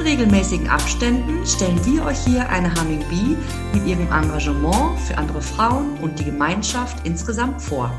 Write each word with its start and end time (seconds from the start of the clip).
In 0.00 0.06
regelmäßigen 0.06 0.66
Abständen 0.66 1.46
stellen 1.46 1.78
wir 1.84 2.06
euch 2.06 2.18
hier 2.24 2.48
eine 2.48 2.74
Humming 2.74 3.04
Bee 3.10 3.36
mit 3.74 3.86
ihrem 3.86 4.06
Engagement 4.10 4.98
für 4.98 5.18
andere 5.18 5.42
Frauen 5.42 5.98
und 5.98 6.18
die 6.18 6.24
Gemeinschaft 6.24 7.06
insgesamt 7.06 7.60
vor. 7.60 7.92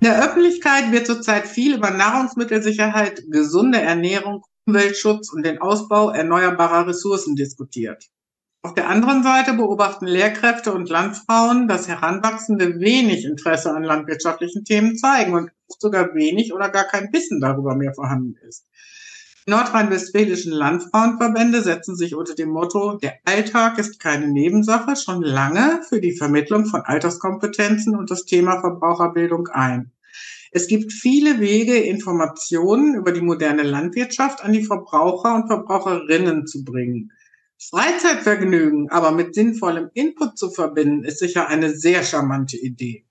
In 0.00 0.08
der 0.08 0.24
Öffentlichkeit 0.24 0.90
wird 0.90 1.06
zurzeit 1.06 1.46
viel 1.46 1.76
über 1.76 1.90
Nahrungsmittelsicherheit, 1.90 3.22
gesunde 3.28 3.80
Ernährung, 3.80 4.42
Umweltschutz 4.66 5.32
und 5.32 5.46
den 5.46 5.60
Ausbau 5.60 6.10
erneuerbarer 6.10 6.88
Ressourcen 6.88 7.36
diskutiert. 7.36 8.08
Auf 8.62 8.74
der 8.74 8.88
anderen 8.88 9.22
Seite 9.22 9.52
beobachten 9.52 10.08
Lehrkräfte 10.08 10.72
und 10.72 10.88
Landfrauen, 10.88 11.68
dass 11.68 11.86
Heranwachsende 11.86 12.80
wenig 12.80 13.24
Interesse 13.24 13.72
an 13.72 13.84
landwirtschaftlichen 13.84 14.64
Themen 14.64 14.96
zeigen 14.96 15.34
und 15.34 15.52
sogar 15.78 16.12
wenig 16.16 16.52
oder 16.52 16.70
gar 16.70 16.84
kein 16.84 17.12
Wissen 17.12 17.40
darüber 17.40 17.76
mehr 17.76 17.94
vorhanden 17.94 18.34
ist. 18.48 18.66
Nordrhein-westfälischen 19.46 20.52
Landfrauenverbände 20.52 21.62
setzen 21.62 21.96
sich 21.96 22.14
unter 22.14 22.36
dem 22.36 22.50
Motto, 22.50 22.98
der 22.98 23.18
Alltag 23.24 23.76
ist 23.78 23.98
keine 23.98 24.28
Nebensache, 24.28 24.94
schon 24.94 25.22
lange 25.22 25.80
für 25.88 26.00
die 26.00 26.16
Vermittlung 26.16 26.66
von 26.66 26.82
Alterskompetenzen 26.82 27.96
und 27.96 28.10
das 28.10 28.24
Thema 28.24 28.60
Verbraucherbildung 28.60 29.48
ein. 29.48 29.90
Es 30.52 30.68
gibt 30.68 30.92
viele 30.92 31.40
Wege, 31.40 31.76
Informationen 31.76 32.94
über 32.94 33.10
die 33.10 33.20
moderne 33.20 33.62
Landwirtschaft 33.62 34.44
an 34.44 34.52
die 34.52 34.64
Verbraucher 34.64 35.34
und 35.34 35.48
Verbraucherinnen 35.48 36.46
zu 36.46 36.62
bringen. 36.62 37.10
Freizeitvergnügen 37.58 38.90
aber 38.90 39.10
mit 39.10 39.34
sinnvollem 39.34 39.90
Input 39.94 40.38
zu 40.38 40.50
verbinden, 40.50 41.04
ist 41.04 41.18
sicher 41.18 41.48
eine 41.48 41.74
sehr 41.74 42.04
charmante 42.04 42.58
Idee. 42.58 43.06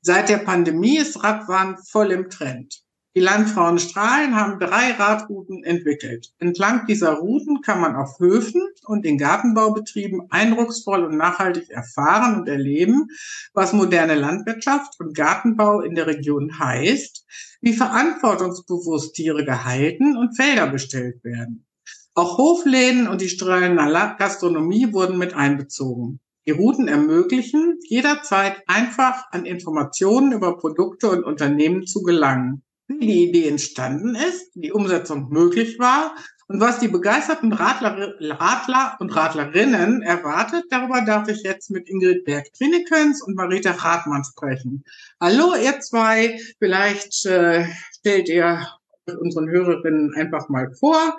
Seit 0.00 0.28
der 0.30 0.38
Pandemie 0.38 0.96
ist 0.96 1.22
Radfahren 1.22 1.76
voll 1.76 2.12
im 2.12 2.30
Trend. 2.30 2.85
Die 3.16 3.22
Landfrauen 3.22 3.78
Strahlen 3.78 4.36
haben 4.36 4.60
drei 4.60 4.92
Radrouten 4.92 5.64
entwickelt. 5.64 6.34
Entlang 6.38 6.84
dieser 6.86 7.14
Routen 7.14 7.62
kann 7.62 7.80
man 7.80 7.96
auf 7.96 8.18
Höfen 8.18 8.60
und 8.84 9.06
in 9.06 9.16
Gartenbaubetrieben 9.16 10.26
eindrucksvoll 10.28 11.02
und 11.02 11.16
nachhaltig 11.16 11.70
erfahren 11.70 12.38
und 12.38 12.46
erleben, 12.46 13.08
was 13.54 13.72
moderne 13.72 14.16
Landwirtschaft 14.16 15.00
und 15.00 15.16
Gartenbau 15.16 15.80
in 15.80 15.94
der 15.94 16.08
Region 16.08 16.58
heißt, 16.58 17.24
wie 17.62 17.72
verantwortungsbewusst 17.72 19.14
Tiere 19.14 19.46
gehalten 19.46 20.18
und 20.18 20.36
Felder 20.36 20.66
bestellt 20.66 21.24
werden. 21.24 21.64
Auch 22.12 22.36
Hofläden 22.36 23.08
und 23.08 23.22
die 23.22 23.30
Strahlener 23.30 24.16
Gastronomie 24.18 24.92
wurden 24.92 25.16
mit 25.16 25.32
einbezogen. 25.32 26.20
Die 26.46 26.50
Routen 26.52 26.86
ermöglichen, 26.86 27.78
jederzeit 27.88 28.62
einfach 28.66 29.24
an 29.30 29.46
Informationen 29.46 30.32
über 30.32 30.58
Produkte 30.58 31.08
und 31.08 31.24
Unternehmen 31.24 31.86
zu 31.86 32.02
gelangen 32.02 32.62
wie 32.88 33.06
die 33.06 33.28
Idee 33.28 33.48
entstanden 33.48 34.14
ist, 34.14 34.52
die 34.54 34.72
Umsetzung 34.72 35.28
möglich 35.30 35.78
war 35.78 36.14
und 36.48 36.60
was 36.60 36.78
die 36.78 36.86
begeisterten 36.86 37.52
Radler, 37.52 38.14
Radler 38.20 38.96
und 39.00 39.14
Radlerinnen 39.16 40.02
erwartet, 40.02 40.66
darüber 40.70 41.00
darf 41.00 41.28
ich 41.28 41.42
jetzt 41.42 41.70
mit 41.70 41.88
Ingrid 41.88 42.24
Berg-Trinekens 42.24 43.20
und 43.22 43.34
Marita 43.34 43.72
Radmann 43.72 44.22
sprechen. 44.22 44.84
Hallo 45.20 45.56
ihr 45.56 45.80
zwei, 45.80 46.38
vielleicht 46.60 47.26
äh, 47.26 47.66
stellt 47.98 48.28
ihr 48.28 48.64
unseren 49.06 49.48
Hörerinnen 49.48 50.14
einfach 50.14 50.48
mal 50.48 50.72
vor. 50.78 51.18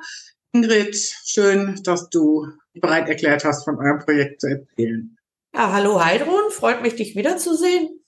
Ingrid, 0.53 0.95
schön, 0.95 1.77
dass 1.83 2.09
du 2.09 2.47
bereit 2.73 3.09
erklärt 3.09 3.43
hast, 3.43 3.65
von 3.65 3.77
eurem 3.77 3.99
Projekt 3.99 4.39
zu 4.39 4.47
erzählen. 4.47 5.17
Ja, 5.53 5.73
hallo 5.73 6.03
Heidrun, 6.03 6.51
freut 6.51 6.81
mich, 6.81 6.95
dich 6.95 7.17
wiederzusehen. 7.17 7.99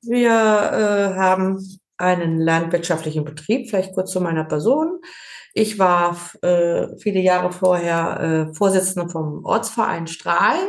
Wir 0.00 0.30
äh, 0.30 1.14
haben 1.14 1.58
einen 1.98 2.38
landwirtschaftlichen 2.40 3.24
Betrieb, 3.24 3.68
vielleicht 3.68 3.94
kurz 3.94 4.12
zu 4.12 4.20
meiner 4.20 4.44
Person. 4.44 5.00
Ich 5.54 5.78
war 5.78 6.16
äh, 6.42 6.86
viele 6.98 7.20
Jahre 7.20 7.52
vorher 7.52 8.48
äh, 8.50 8.54
Vorsitzende 8.54 9.10
vom 9.10 9.44
Ortsverein 9.44 10.06
Strahlen 10.06 10.68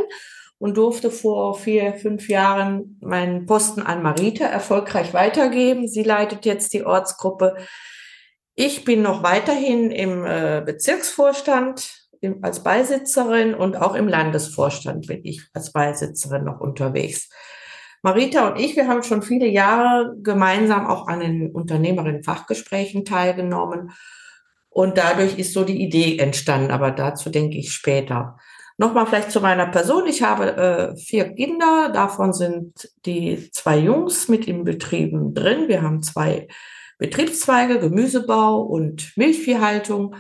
und 0.57 0.78
durfte 0.78 1.12
vor 1.12 1.56
vier, 1.56 1.94
fünf 1.94 2.28
Jahren 2.28 2.97
meinen 3.01 3.45
Posten 3.45 3.81
an 3.81 4.03
Marita 4.03 4.45
erfolgreich 4.45 5.13
weitergeben. 5.13 5.88
Sie 5.88 6.03
leitet 6.03 6.45
jetzt 6.45 6.73
die 6.73 6.85
Ortsgruppe. 6.85 7.56
Ich 8.56 8.84
bin 8.84 9.01
noch 9.01 9.23
weiterhin 9.23 9.91
im 9.91 10.25
äh, 10.25 10.61
Bezirksvorstand 10.66 12.09
im, 12.19 12.44
als 12.44 12.63
Beisitzerin 12.63 13.53
und 13.53 13.78
auch 13.78 13.96
im 13.96 14.07
Landesvorstand 14.07 15.07
bin 15.07 15.23
ich 15.23 15.44
als 15.53 15.72
Beisitzerin 15.72 16.44
noch 16.44 16.59
unterwegs. 16.59 17.29
Marita 18.01 18.49
und 18.49 18.59
ich, 18.59 18.75
wir 18.75 18.87
haben 18.87 19.03
schon 19.03 19.21
viele 19.21 19.47
Jahre 19.47 20.15
gemeinsam 20.21 20.87
auch 20.87 21.07
an 21.07 21.19
den 21.19 21.51
Unternehmerinnen-Fachgesprächen 21.51 23.05
teilgenommen. 23.05 23.91
Und 24.69 24.97
dadurch 24.97 25.37
ist 25.37 25.53
so 25.53 25.63
die 25.63 25.81
Idee 25.81 26.17
entstanden, 26.19 26.71
aber 26.71 26.91
dazu 26.91 27.29
denke 27.29 27.57
ich 27.57 27.71
später. 27.71 28.37
Nochmal 28.77 29.07
vielleicht 29.07 29.31
zu 29.31 29.41
meiner 29.41 29.65
Person. 29.65 30.07
Ich 30.07 30.23
habe 30.23 30.55
äh, 30.55 30.95
vier 30.95 31.33
Kinder, 31.33 31.89
davon 31.93 32.31
sind 32.31 32.89
die 33.05 33.51
zwei 33.51 33.77
Jungs 33.77 34.29
mit 34.29 34.47
in 34.47 34.63
Betrieben 34.63 35.33
drin. 35.33 35.67
Wir 35.67 35.81
haben 35.81 36.01
zwei 36.01 36.47
Betriebszweige, 36.97 37.79
Gemüsebau 37.79 38.61
und 38.61 39.11
Milchviehhaltung 39.17 40.16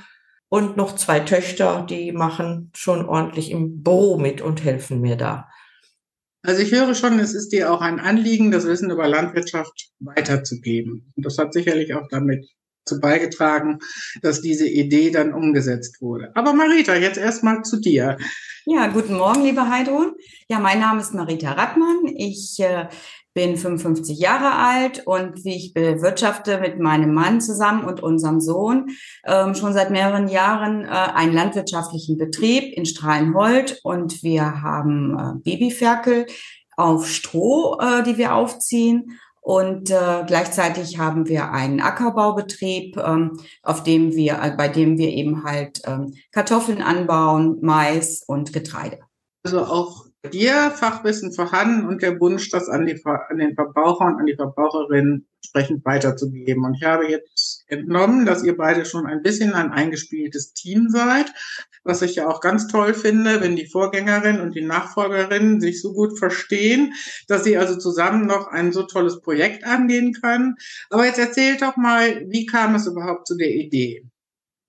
und 0.49 0.75
noch 0.75 0.95
zwei 0.95 1.19
Töchter, 1.21 1.85
die 1.87 2.11
machen 2.11 2.71
schon 2.75 3.07
ordentlich 3.07 3.51
im 3.51 3.83
Büro 3.83 4.17
mit 4.17 4.41
und 4.41 4.63
helfen 4.63 4.99
mir 4.99 5.15
da. 5.15 5.47
Also 6.41 6.61
ich 6.61 6.71
höre 6.71 6.95
schon, 6.95 7.19
es 7.19 7.33
ist 7.33 7.49
dir 7.49 7.71
auch 7.71 7.81
ein 7.81 7.99
Anliegen, 7.99 8.51
das 8.51 8.65
Wissen 8.65 8.89
über 8.91 9.07
Landwirtschaft 9.07 9.89
weiterzugeben. 9.99 11.11
Und 11.15 11.25
das 11.25 11.37
hat 11.37 11.53
sicherlich 11.53 11.93
auch 11.93 12.07
damit 12.09 12.47
zu 12.85 12.99
beigetragen, 12.99 13.79
dass 14.21 14.41
diese 14.41 14.67
Idee 14.67 15.11
dann 15.11 15.33
umgesetzt 15.33 16.01
wurde. 16.01 16.31
Aber 16.35 16.53
Marita, 16.53 16.95
jetzt 16.95 17.17
erstmal 17.17 17.61
zu 17.63 17.79
dir. 17.79 18.17
Ja, 18.65 18.87
guten 18.87 19.15
Morgen, 19.15 19.43
liebe 19.43 19.69
Heidrun. 19.69 20.13
Ja, 20.47 20.59
mein 20.59 20.79
Name 20.79 21.01
ist 21.01 21.13
Marita 21.13 21.51
Radmann. 21.51 22.05
Ich 22.15 22.57
äh, 22.59 22.87
bin 23.33 23.57
55 23.57 24.19
Jahre 24.19 24.55
alt 24.55 25.05
und 25.05 25.43
wie 25.45 25.55
ich 25.55 25.73
bewirtschafte 25.73 26.59
mit 26.59 26.79
meinem 26.79 27.13
Mann 27.13 27.41
zusammen 27.41 27.83
und 27.83 28.01
unserem 28.01 28.41
Sohn 28.41 28.87
ähm, 29.25 29.55
schon 29.55 29.73
seit 29.73 29.91
mehreren 29.91 30.27
Jahren 30.27 30.83
äh, 30.83 30.87
einen 30.87 31.33
landwirtschaftlichen 31.33 32.17
Betrieb 32.17 32.73
in 32.75 32.85
Strahlenhold 32.85 33.79
und 33.83 34.23
wir 34.23 34.61
haben 34.61 35.17
äh, 35.17 35.39
Babyferkel 35.43 36.25
auf 36.75 37.07
Stroh, 37.07 37.77
äh, 37.79 38.03
die 38.03 38.17
wir 38.17 38.33
aufziehen. 38.33 39.19
Und 39.41 39.89
äh, 39.89 40.23
gleichzeitig 40.27 40.99
haben 40.99 41.27
wir 41.27 41.51
einen 41.51 41.81
Ackerbaubetrieb, 41.81 42.97
ähm, 42.97 43.39
auf 43.63 43.83
dem 43.83 44.13
wir, 44.13 44.39
äh, 44.41 44.51
bei 44.55 44.67
dem 44.67 44.97
wir 44.97 45.09
eben 45.09 45.43
halt 45.43 45.81
ähm, 45.85 46.13
Kartoffeln 46.31 46.81
anbauen, 46.81 47.57
Mais 47.61 48.23
und 48.27 48.53
Getreide. 48.53 48.99
Also 49.43 49.61
auch 49.61 50.05
dir 50.27 50.71
Fachwissen 50.71 51.33
vorhanden 51.33 51.87
und 51.87 52.01
der 52.01 52.19
Wunsch, 52.19 52.49
das 52.49 52.67
an, 52.67 52.85
die, 52.85 53.01
an 53.05 53.37
den 53.37 53.55
Verbraucher 53.55 54.05
und 54.05 54.19
an 54.19 54.25
die 54.25 54.35
Verbraucherinnen 54.35 55.27
entsprechend 55.41 55.85
weiterzugeben. 55.85 56.65
Und 56.65 56.75
ich 56.75 56.83
habe 56.83 57.09
jetzt 57.09 57.63
entnommen, 57.67 58.25
dass 58.25 58.43
ihr 58.43 58.57
beide 58.57 58.85
schon 58.85 59.05
ein 59.05 59.23
bisschen 59.23 59.53
ein 59.53 59.71
eingespieltes 59.71 60.53
Team 60.53 60.89
seid, 60.89 61.31
was 61.83 62.01
ich 62.01 62.15
ja 62.15 62.27
auch 62.27 62.41
ganz 62.41 62.67
toll 62.67 62.93
finde, 62.93 63.41
wenn 63.41 63.55
die 63.55 63.67
Vorgängerin 63.67 64.41
und 64.41 64.55
die 64.55 64.65
Nachfolgerin 64.65 65.61
sich 65.61 65.81
so 65.81 65.93
gut 65.93 66.19
verstehen, 66.19 66.93
dass 67.27 67.45
sie 67.45 67.57
also 67.57 67.77
zusammen 67.77 68.27
noch 68.27 68.47
ein 68.47 68.73
so 68.73 68.83
tolles 68.83 69.21
Projekt 69.21 69.63
angehen 69.63 70.13
können. 70.13 70.55
Aber 70.89 71.05
jetzt 71.05 71.19
erzählt 71.19 71.61
doch 71.61 71.77
mal, 71.77 72.25
wie 72.27 72.45
kam 72.45 72.75
es 72.75 72.87
überhaupt 72.87 73.25
zu 73.25 73.37
der 73.37 73.51
Idee? 73.51 74.03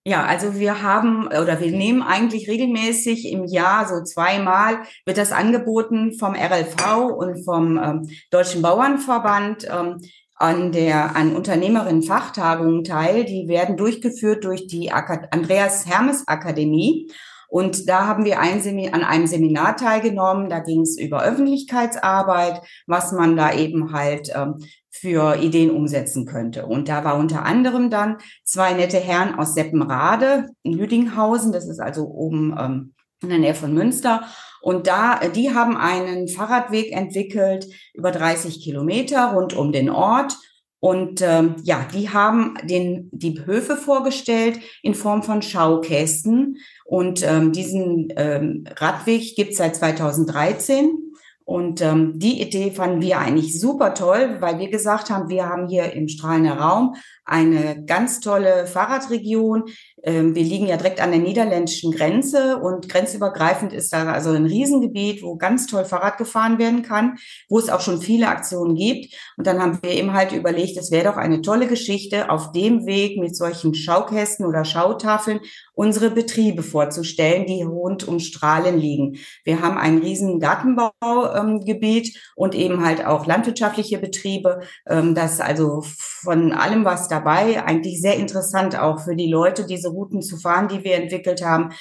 Ja, 0.06 0.24
also 0.24 0.54
wir 0.58 0.82
haben 0.82 1.26
oder 1.26 1.60
wir 1.60 1.72
nehmen 1.72 2.02
eigentlich 2.02 2.48
regelmäßig 2.48 3.30
im 3.30 3.44
Jahr 3.44 3.86
so 3.86 4.02
zweimal 4.02 4.78
wird 5.04 5.18
das 5.18 5.30
angeboten 5.30 6.14
vom 6.18 6.34
RLV 6.34 7.12
und 7.18 7.44
vom 7.44 7.76
ähm, 7.76 8.08
Deutschen 8.30 8.62
Bauernverband 8.62 9.68
ähm, 9.70 10.00
an 10.36 10.72
der 10.72 11.14
an 11.16 11.36
Unternehmerinnen-Fachtagungen 11.36 12.82
teil. 12.82 13.26
Die 13.26 13.46
werden 13.46 13.76
durchgeführt 13.76 14.44
durch 14.44 14.66
die 14.66 14.90
Andreas 14.90 15.86
Hermes 15.86 16.26
Akademie. 16.26 17.10
Und 17.50 17.88
da 17.88 18.06
haben 18.06 18.24
wir 18.24 18.40
ein 18.40 18.62
an 18.94 19.04
einem 19.04 19.26
Seminar 19.26 19.76
teilgenommen. 19.76 20.48
Da 20.48 20.60
ging 20.60 20.80
es 20.80 20.96
über 20.98 21.22
Öffentlichkeitsarbeit, 21.22 22.62
was 22.86 23.12
man 23.12 23.36
da 23.36 23.52
eben 23.52 23.92
halt 23.92 24.30
ähm, 24.34 24.60
für 24.90 25.36
Ideen 25.36 25.70
umsetzen 25.70 26.26
könnte. 26.26 26.66
Und 26.66 26.88
da 26.88 27.04
war 27.04 27.16
unter 27.16 27.44
anderem 27.44 27.90
dann 27.90 28.18
zwei 28.44 28.72
nette 28.72 28.98
Herren 28.98 29.36
aus 29.36 29.54
Seppenrade 29.54 30.50
in 30.62 30.72
Lüdinghausen, 30.72 31.52
das 31.52 31.68
ist 31.68 31.80
also 31.80 32.06
oben 32.06 32.54
ähm, 32.58 32.94
in 33.22 33.28
der 33.28 33.38
Nähe 33.38 33.54
von 33.54 33.72
Münster. 33.72 34.24
Und 34.62 34.86
da, 34.86 35.20
die 35.28 35.54
haben 35.54 35.76
einen 35.76 36.28
Fahrradweg 36.28 36.92
entwickelt 36.92 37.66
über 37.94 38.10
30 38.10 38.62
Kilometer 38.62 39.32
rund 39.32 39.54
um 39.54 39.72
den 39.72 39.90
Ort. 39.90 40.36
Und 40.80 41.20
ähm, 41.20 41.56
ja, 41.62 41.86
die 41.92 42.08
haben 42.08 42.54
den, 42.64 43.10
die 43.12 43.44
Höfe 43.44 43.76
vorgestellt 43.76 44.58
in 44.82 44.94
Form 44.94 45.22
von 45.22 45.42
Schaukästen. 45.42 46.56
Und 46.84 47.22
ähm, 47.22 47.52
diesen 47.52 48.08
ähm, 48.16 48.64
Radweg 48.76 49.36
gibt's 49.36 49.58
seit 49.58 49.76
2013. 49.76 51.09
Und 51.50 51.82
ähm, 51.82 52.12
die 52.16 52.40
Idee 52.40 52.70
fanden 52.70 53.02
wir 53.02 53.18
eigentlich 53.18 53.58
super 53.58 53.92
toll, 53.94 54.36
weil 54.38 54.60
wir 54.60 54.70
gesagt 54.70 55.10
haben, 55.10 55.28
wir 55.28 55.48
haben 55.48 55.66
hier 55.66 55.92
im 55.94 56.06
Strahlender 56.06 56.56
Raum 56.56 56.94
eine 57.24 57.84
ganz 57.86 58.20
tolle 58.20 58.68
Fahrradregion. 58.68 59.64
Ähm, 60.02 60.34
wir 60.34 60.42
liegen 60.42 60.66
ja 60.66 60.76
direkt 60.76 61.00
an 61.00 61.10
der 61.10 61.20
niederländischen 61.20 61.92
Grenze 61.92 62.58
und 62.58 62.88
grenzübergreifend 62.88 63.72
ist 63.72 63.92
da 63.92 64.10
also 64.10 64.30
ein 64.30 64.46
Riesengebiet, 64.46 65.22
wo 65.22 65.36
ganz 65.36 65.66
toll 65.66 65.84
Fahrrad 65.84 66.18
gefahren 66.18 66.58
werden 66.58 66.82
kann, 66.82 67.18
wo 67.48 67.58
es 67.58 67.68
auch 67.68 67.80
schon 67.80 68.00
viele 68.00 68.28
Aktionen 68.28 68.74
gibt. 68.74 69.14
Und 69.36 69.46
dann 69.46 69.60
haben 69.60 69.78
wir 69.82 69.90
eben 69.90 70.12
halt 70.12 70.32
überlegt, 70.32 70.76
es 70.76 70.90
wäre 70.90 71.04
doch 71.04 71.16
eine 71.16 71.42
tolle 71.42 71.66
Geschichte, 71.66 72.30
auf 72.30 72.52
dem 72.52 72.86
Weg 72.86 73.18
mit 73.18 73.36
solchen 73.36 73.74
Schaukästen 73.74 74.46
oder 74.46 74.64
Schautafeln 74.64 75.40
unsere 75.80 76.10
Betriebe 76.10 76.62
vorzustellen, 76.62 77.46
die 77.46 77.62
rund 77.62 78.06
um 78.06 78.18
Strahlen 78.18 78.78
liegen. 78.78 79.16
Wir 79.44 79.62
haben 79.62 79.78
ein 79.78 79.96
riesen 79.96 80.38
Gartenbaugebiet 80.38 82.08
ähm, 82.08 82.20
und 82.36 82.54
eben 82.54 82.84
halt 82.84 83.06
auch 83.06 83.24
landwirtschaftliche 83.24 83.96
Betriebe. 83.96 84.60
Ähm, 84.86 85.14
das 85.14 85.40
also 85.40 85.82
von 85.82 86.52
allem 86.52 86.84
was 86.84 87.08
dabei. 87.08 87.64
Eigentlich 87.64 88.02
sehr 88.02 88.16
interessant 88.16 88.78
auch 88.78 89.00
für 89.00 89.16
die 89.16 89.30
Leute, 89.30 89.64
Routen 89.90 90.22
zu 90.22 90.36
fahren, 90.36 90.68
die 90.68 90.84
wir 90.84 90.94
entwickelt 90.96 91.44
haben. 91.44 91.72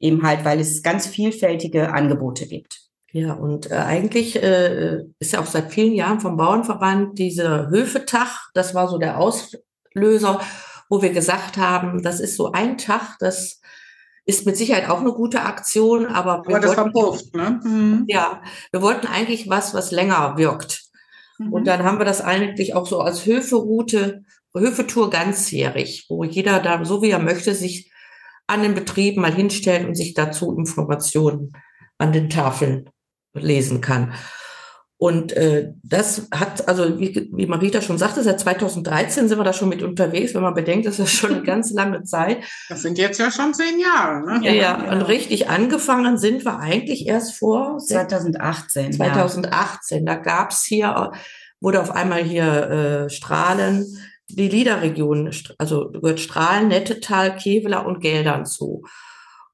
Eben 0.00 0.22
halt, 0.22 0.44
weil 0.44 0.60
es 0.60 0.82
ganz 0.82 1.06
vielfältige 1.06 1.92
Angebote 1.92 2.46
gibt. 2.46 2.88
Ja, 3.12 3.32
und 3.32 3.70
äh, 3.70 3.74
eigentlich 3.74 4.40
äh, 4.42 5.02
ist 5.18 5.32
ja 5.32 5.40
auch 5.40 5.46
seit 5.46 5.72
vielen 5.72 5.94
Jahren 5.94 6.20
vom 6.20 6.36
Bauernverband 6.36 7.18
dieser 7.18 7.70
Höfetag, 7.70 8.50
das 8.52 8.74
war 8.74 8.86
so 8.88 8.98
der 8.98 9.18
Auslöser, 9.18 10.40
wo 10.90 11.00
wir 11.00 11.10
gesagt 11.10 11.56
haben, 11.56 12.02
das 12.02 12.20
ist 12.20 12.36
so 12.36 12.52
ein 12.52 12.76
Tag, 12.76 13.16
das 13.18 13.60
ist 14.26 14.44
mit 14.44 14.58
Sicherheit 14.58 14.90
auch 14.90 15.00
eine 15.00 15.12
gute 15.12 15.40
Aktion, 15.40 16.04
aber, 16.04 16.40
aber 16.40 16.60
das 16.60 16.76
wollten, 16.76 16.92
verpufft, 16.92 17.34
ne? 17.34 17.60
Mhm. 17.64 18.04
Ja, 18.08 18.42
wir 18.72 18.82
wollten 18.82 19.06
eigentlich 19.06 19.48
was, 19.48 19.72
was 19.72 19.90
länger 19.90 20.36
wirkt. 20.36 20.82
Mhm. 21.38 21.52
Und 21.54 21.66
dann 21.66 21.82
haben 21.82 21.98
wir 21.98 22.04
das 22.04 22.20
eigentlich 22.20 22.74
auch 22.74 22.86
so 22.86 23.00
als 23.00 23.24
Höferoute, 23.24 24.24
Höfetour 24.54 25.10
ganzjährig, 25.10 26.06
wo 26.08 26.24
jeder 26.24 26.60
da, 26.60 26.84
so 26.84 27.02
wie 27.02 27.10
er 27.10 27.18
möchte, 27.18 27.54
sich 27.54 27.92
an 28.46 28.62
den 28.62 28.74
Betrieb 28.74 29.16
mal 29.16 29.32
hinstellt 29.32 29.86
und 29.86 29.94
sich 29.94 30.14
dazu 30.14 30.56
Informationen 30.56 31.52
an 31.98 32.12
den 32.12 32.30
Tafeln 32.30 32.90
lesen 33.34 33.80
kann. 33.80 34.14
Und 35.00 35.32
äh, 35.32 35.74
das 35.84 36.26
hat, 36.34 36.66
also 36.66 36.98
wie, 36.98 37.30
wie 37.32 37.46
Marita 37.46 37.80
schon 37.80 37.98
sagte, 37.98 38.24
seit 38.24 38.40
2013 38.40 39.28
sind 39.28 39.38
wir 39.38 39.44
da 39.44 39.52
schon 39.52 39.68
mit 39.68 39.80
unterwegs, 39.84 40.34
wenn 40.34 40.42
man 40.42 40.54
bedenkt, 40.54 40.86
das 40.86 40.98
ist 40.98 41.12
schon 41.12 41.34
eine 41.34 41.42
ganz 41.44 41.70
lange 41.72 42.02
Zeit. 42.02 42.38
Das 42.68 42.82
sind 42.82 42.98
jetzt 42.98 43.20
ja 43.20 43.30
schon 43.30 43.54
zehn 43.54 43.78
Jahre. 43.78 44.26
Ne? 44.26 44.44
Ja, 44.44 44.52
ja, 44.52 44.92
und 44.92 45.02
richtig 45.02 45.48
angefangen 45.48 46.18
sind 46.18 46.44
wir 46.44 46.58
eigentlich 46.58 47.06
erst 47.06 47.38
vor 47.38 47.78
2018. 47.78 48.94
2018, 48.94 49.98
ja. 49.98 50.04
da 50.04 50.20
gab's 50.20 50.64
hier, 50.64 51.12
wurde 51.60 51.80
auf 51.80 51.92
einmal 51.92 52.24
hier 52.24 53.06
äh, 53.06 53.08
Strahlen, 53.08 53.86
die 54.28 54.48
Liederregion, 54.48 55.30
also 55.58 55.90
gehört 55.90 56.20
Strahlen, 56.20 56.68
Nettetal, 56.68 57.36
Kevela 57.36 57.80
und 57.80 58.00
Geldern 58.00 58.46
zu. 58.46 58.84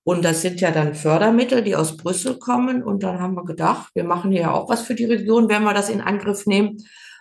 Und 0.02 0.24
das 0.24 0.42
sind 0.42 0.60
ja 0.60 0.70
dann 0.70 0.94
Fördermittel, 0.94 1.62
die 1.62 1.76
aus 1.76 1.96
Brüssel 1.96 2.38
kommen. 2.38 2.82
Und 2.82 3.02
dann 3.02 3.20
haben 3.20 3.34
wir 3.34 3.44
gedacht, 3.44 3.90
wir 3.94 4.04
machen 4.04 4.30
hier 4.30 4.52
auch 4.52 4.68
was 4.68 4.82
für 4.82 4.94
die 4.94 5.06
Region, 5.06 5.48
wenn 5.48 5.62
wir 5.62 5.72
das 5.72 5.88
in 5.88 6.02
Angriff 6.02 6.46
nehmen. 6.46 6.76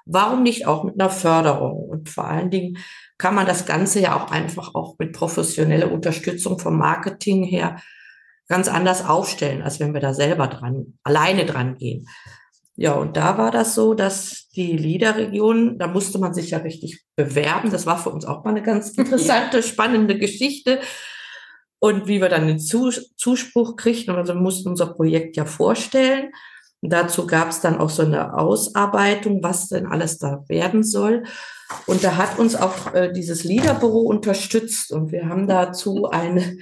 Warum 0.06 0.44
nicht 0.44 0.68
auch 0.68 0.84
mit 0.84 1.00
einer 1.00 1.10
Förderung? 1.10 1.90
Und 1.90 2.10
vor 2.10 2.26
allen 2.26 2.52
Dingen 2.52 2.78
kann 3.18 3.36
man 3.36 3.46
das 3.46 3.66
Ganze 3.66 4.02
ja 4.02 4.18
auch 4.18 4.32
einfach 4.32 4.76
auch 4.76 4.96
mit 5.00 5.14
professioneller 5.14 5.92
Unterstützung 5.92 6.60
vom 6.60 6.78
Marketing 6.78 7.44
her 7.44 7.78
ganz 8.50 8.68
anders 8.68 9.06
aufstellen, 9.06 9.62
als 9.62 9.80
wenn 9.80 9.94
wir 9.94 10.02
da 10.02 10.14
selber 10.14 10.48
dran, 10.48 10.98
alleine 11.04 11.46
dran 11.46 11.76
gehen. 11.76 12.06
Ja, 12.75 12.94
und 12.94 13.18
da 13.18 13.38
war 13.38 13.52
das 13.52 13.75
so, 13.75 13.94
dass 13.94 14.48
die 14.56 14.75
Liederregion, 14.75 15.78
da 15.78 15.88
musste 15.88 16.18
man 16.18 16.34
sich 16.34 16.52
ja 16.52 16.58
richtig 16.58 17.04
bewerben. 17.16 17.70
Das 17.70 17.86
war 17.86 17.98
für 17.98 18.10
uns 18.10 18.25
auch 18.25 18.44
mal 18.44 18.52
eine 18.52 18.64
ganz 18.64 18.90
interessante, 18.98 19.62
spannende 19.62 20.18
Geschichte 20.18 20.80
und 21.80 22.08
wie 22.08 22.22
wir 22.22 22.30
dann 22.30 22.48
den 22.48 22.60
Zuspruch 22.60 23.75
kriegten. 23.75 24.16
Also 24.16 24.34
wir 24.34 24.42
mussten 24.42 24.70
unser 24.70 24.94
Projekt 24.94 25.36
ja 25.36 25.46
vorstellen. 25.46 26.31
Und 26.81 26.92
dazu 26.92 27.28
gab 27.28 27.50
es 27.50 27.62
dann 27.62 27.78
auch 27.78 27.90
so 27.90 28.04
eine 28.04 28.38
Ausarbeitung, 28.38 29.42
was 29.44 29.69
denn 29.69 29.86
alles 29.86 30.18
da 30.18 30.44
werden 30.48 30.84
soll. 30.84 31.24
Und 31.86 32.04
da 32.04 32.18
hat 32.18 32.40
uns 32.40 32.56
auch 32.56 32.94
äh, 32.94 33.12
dieses 33.12 33.44
Liederbüro 33.44 34.00
unterstützt 34.02 34.92
und 34.92 35.12
wir 35.12 35.28
haben 35.30 35.48
dazu 35.48 36.10
eine, 36.10 36.58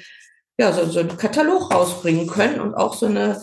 ja, 0.59 0.73
so, 0.73 0.85
so 0.85 0.99
einen 0.99 1.17
Katalog 1.17 1.73
rausbringen 1.73 2.27
können 2.27 2.59
und 2.59 2.75
auch 2.75 2.93
so 2.93 3.07
eine, 3.07 3.41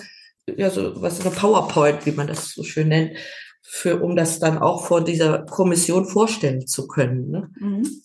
ja, 0.57 0.71
so 0.71 1.01
was 1.03 1.21
eine 1.21 1.35
PowerPoint, 1.35 2.07
wie 2.07 2.13
man 2.13 2.27
das 2.27 2.51
so 2.51 2.63
schön 2.63 2.89
nennt, 2.89 3.17
für, 3.63 4.03
um 4.03 4.17
das 4.17 4.39
dann 4.39 4.59
auch 4.59 4.87
vor 4.87 5.03
dieser 5.03 5.45
Kommission 5.45 6.07
vorstellen 6.07 6.67
zu 6.67 6.87
können. 6.87 7.31
Ne? 7.31 7.51
Mhm. 7.61 8.03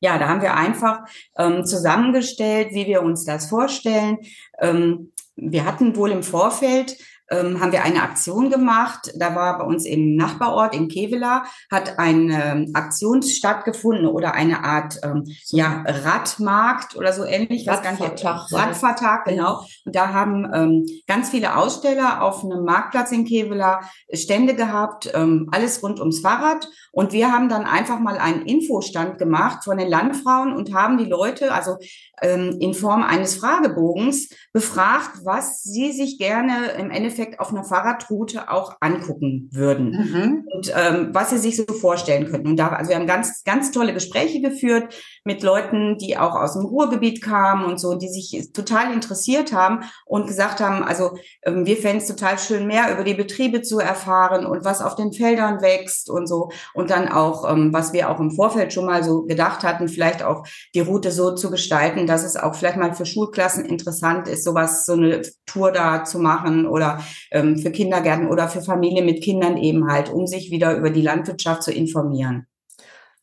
Ja, 0.00 0.18
da 0.18 0.28
haben 0.28 0.42
wir 0.42 0.54
einfach 0.54 1.00
ähm, 1.38 1.64
zusammengestellt, 1.64 2.70
wie 2.72 2.86
wir 2.86 3.02
uns 3.02 3.24
das 3.24 3.48
vorstellen. 3.48 4.18
Ähm, 4.60 5.12
wir 5.36 5.64
hatten 5.64 5.96
wohl 5.96 6.10
im 6.10 6.22
Vorfeld 6.22 6.96
ähm, 7.32 7.60
haben 7.60 7.72
wir 7.72 7.82
eine 7.82 8.02
Aktion 8.02 8.50
gemacht. 8.50 9.12
Da 9.16 9.34
war 9.34 9.58
bei 9.58 9.64
uns 9.64 9.86
im 9.86 10.14
Nachbarort 10.16 10.74
in 10.74 10.88
Kevela 10.88 11.44
hat 11.70 11.98
eine 11.98 12.44
ähm, 12.44 12.70
Aktion 12.74 13.22
stattgefunden 13.22 14.06
oder 14.06 14.34
eine 14.34 14.64
Art 14.64 15.00
ähm, 15.02 15.24
ja 15.48 15.82
Radmarkt 15.86 16.96
oder 16.96 17.12
so 17.12 17.24
ähnlich. 17.24 17.66
Radfahrtag. 17.66 18.52
Radfahrtag, 18.52 19.24
genau. 19.24 19.64
Und 19.84 19.96
da 19.96 20.12
haben 20.12 20.50
ähm, 20.52 20.86
ganz 21.06 21.30
viele 21.30 21.56
Aussteller 21.56 22.22
auf 22.22 22.44
einem 22.44 22.64
Marktplatz 22.64 23.12
in 23.12 23.24
Kevela 23.24 23.80
Stände 24.12 24.54
gehabt, 24.54 25.10
ähm, 25.14 25.48
alles 25.50 25.82
rund 25.82 26.00
ums 26.00 26.20
Fahrrad. 26.20 26.68
Und 26.92 27.12
wir 27.12 27.32
haben 27.32 27.48
dann 27.48 27.64
einfach 27.64 27.98
mal 27.98 28.18
einen 28.18 28.42
Infostand 28.42 29.18
gemacht 29.18 29.64
von 29.64 29.78
den 29.78 29.88
Landfrauen 29.88 30.54
und 30.54 30.74
haben 30.74 30.98
die 30.98 31.06
Leute, 31.06 31.52
also 31.52 31.78
in 32.20 32.74
Form 32.74 33.02
eines 33.02 33.36
Fragebogens, 33.36 34.28
befragt, 34.52 35.20
was 35.24 35.62
sie 35.62 35.92
sich 35.92 36.18
gerne 36.18 36.72
im 36.78 36.90
Endeffekt 36.90 37.12
Endeffekt 37.22 37.40
auf 37.40 37.50
einer 37.50 37.64
Fahrradroute 37.64 38.50
auch 38.50 38.76
angucken 38.80 39.48
würden 39.52 39.90
mhm. 39.90 40.44
und 40.54 40.72
ähm, 40.74 41.10
was 41.12 41.30
sie 41.30 41.38
sich 41.38 41.56
so 41.56 41.64
vorstellen 41.64 42.26
könnten. 42.26 42.48
Und 42.48 42.56
da, 42.56 42.68
also 42.68 42.90
wir 42.90 42.96
haben 42.96 43.06
ganz, 43.06 43.44
ganz 43.44 43.70
tolle 43.70 43.92
Gespräche 43.92 44.40
geführt 44.40 44.94
mit 45.24 45.42
Leuten, 45.42 45.98
die 45.98 46.16
auch 46.16 46.34
aus 46.34 46.54
dem 46.54 46.64
Ruhrgebiet 46.64 47.22
kamen 47.22 47.64
und 47.64 47.78
so, 47.78 47.94
die 47.94 48.08
sich 48.08 48.52
total 48.52 48.92
interessiert 48.92 49.52
haben 49.52 49.84
und 50.06 50.26
gesagt 50.26 50.60
haben, 50.60 50.82
also 50.82 51.16
ähm, 51.42 51.66
wir 51.66 51.76
fänden 51.76 51.98
es 51.98 52.06
total 52.06 52.38
schön, 52.38 52.66
mehr 52.66 52.92
über 52.92 53.04
die 53.04 53.14
Betriebe 53.14 53.62
zu 53.62 53.78
erfahren 53.78 54.46
und 54.46 54.64
was 54.64 54.80
auf 54.80 54.96
den 54.96 55.12
Feldern 55.12 55.60
wächst 55.60 56.08
und 56.08 56.26
so. 56.26 56.50
Und 56.74 56.90
dann 56.90 57.08
auch, 57.08 57.50
ähm, 57.50 57.72
was 57.72 57.92
wir 57.92 58.10
auch 58.10 58.20
im 58.20 58.30
Vorfeld 58.30 58.72
schon 58.72 58.86
mal 58.86 59.04
so 59.04 59.22
gedacht 59.22 59.62
hatten, 59.62 59.88
vielleicht 59.88 60.22
auch 60.22 60.44
die 60.74 60.80
Route 60.80 61.10
so 61.10 61.34
zu 61.34 61.50
gestalten, 61.50 62.01
dass 62.06 62.24
es 62.24 62.36
auch 62.36 62.54
vielleicht 62.54 62.76
mal 62.76 62.94
für 62.94 63.06
Schulklassen 63.06 63.64
interessant 63.64 64.28
ist, 64.28 64.44
sowas, 64.44 64.86
so 64.86 64.94
eine 64.94 65.22
Tour 65.46 65.72
da 65.72 66.04
zu 66.04 66.18
machen 66.18 66.66
oder 66.66 67.00
ähm, 67.30 67.58
für 67.58 67.70
Kindergärten 67.70 68.28
oder 68.28 68.48
für 68.48 68.62
Familien 68.62 69.06
mit 69.06 69.22
Kindern 69.22 69.56
eben 69.56 69.90
halt, 69.90 70.10
um 70.10 70.26
sich 70.26 70.50
wieder 70.50 70.76
über 70.76 70.90
die 70.90 71.02
Landwirtschaft 71.02 71.62
zu 71.62 71.72
informieren. 71.72 72.46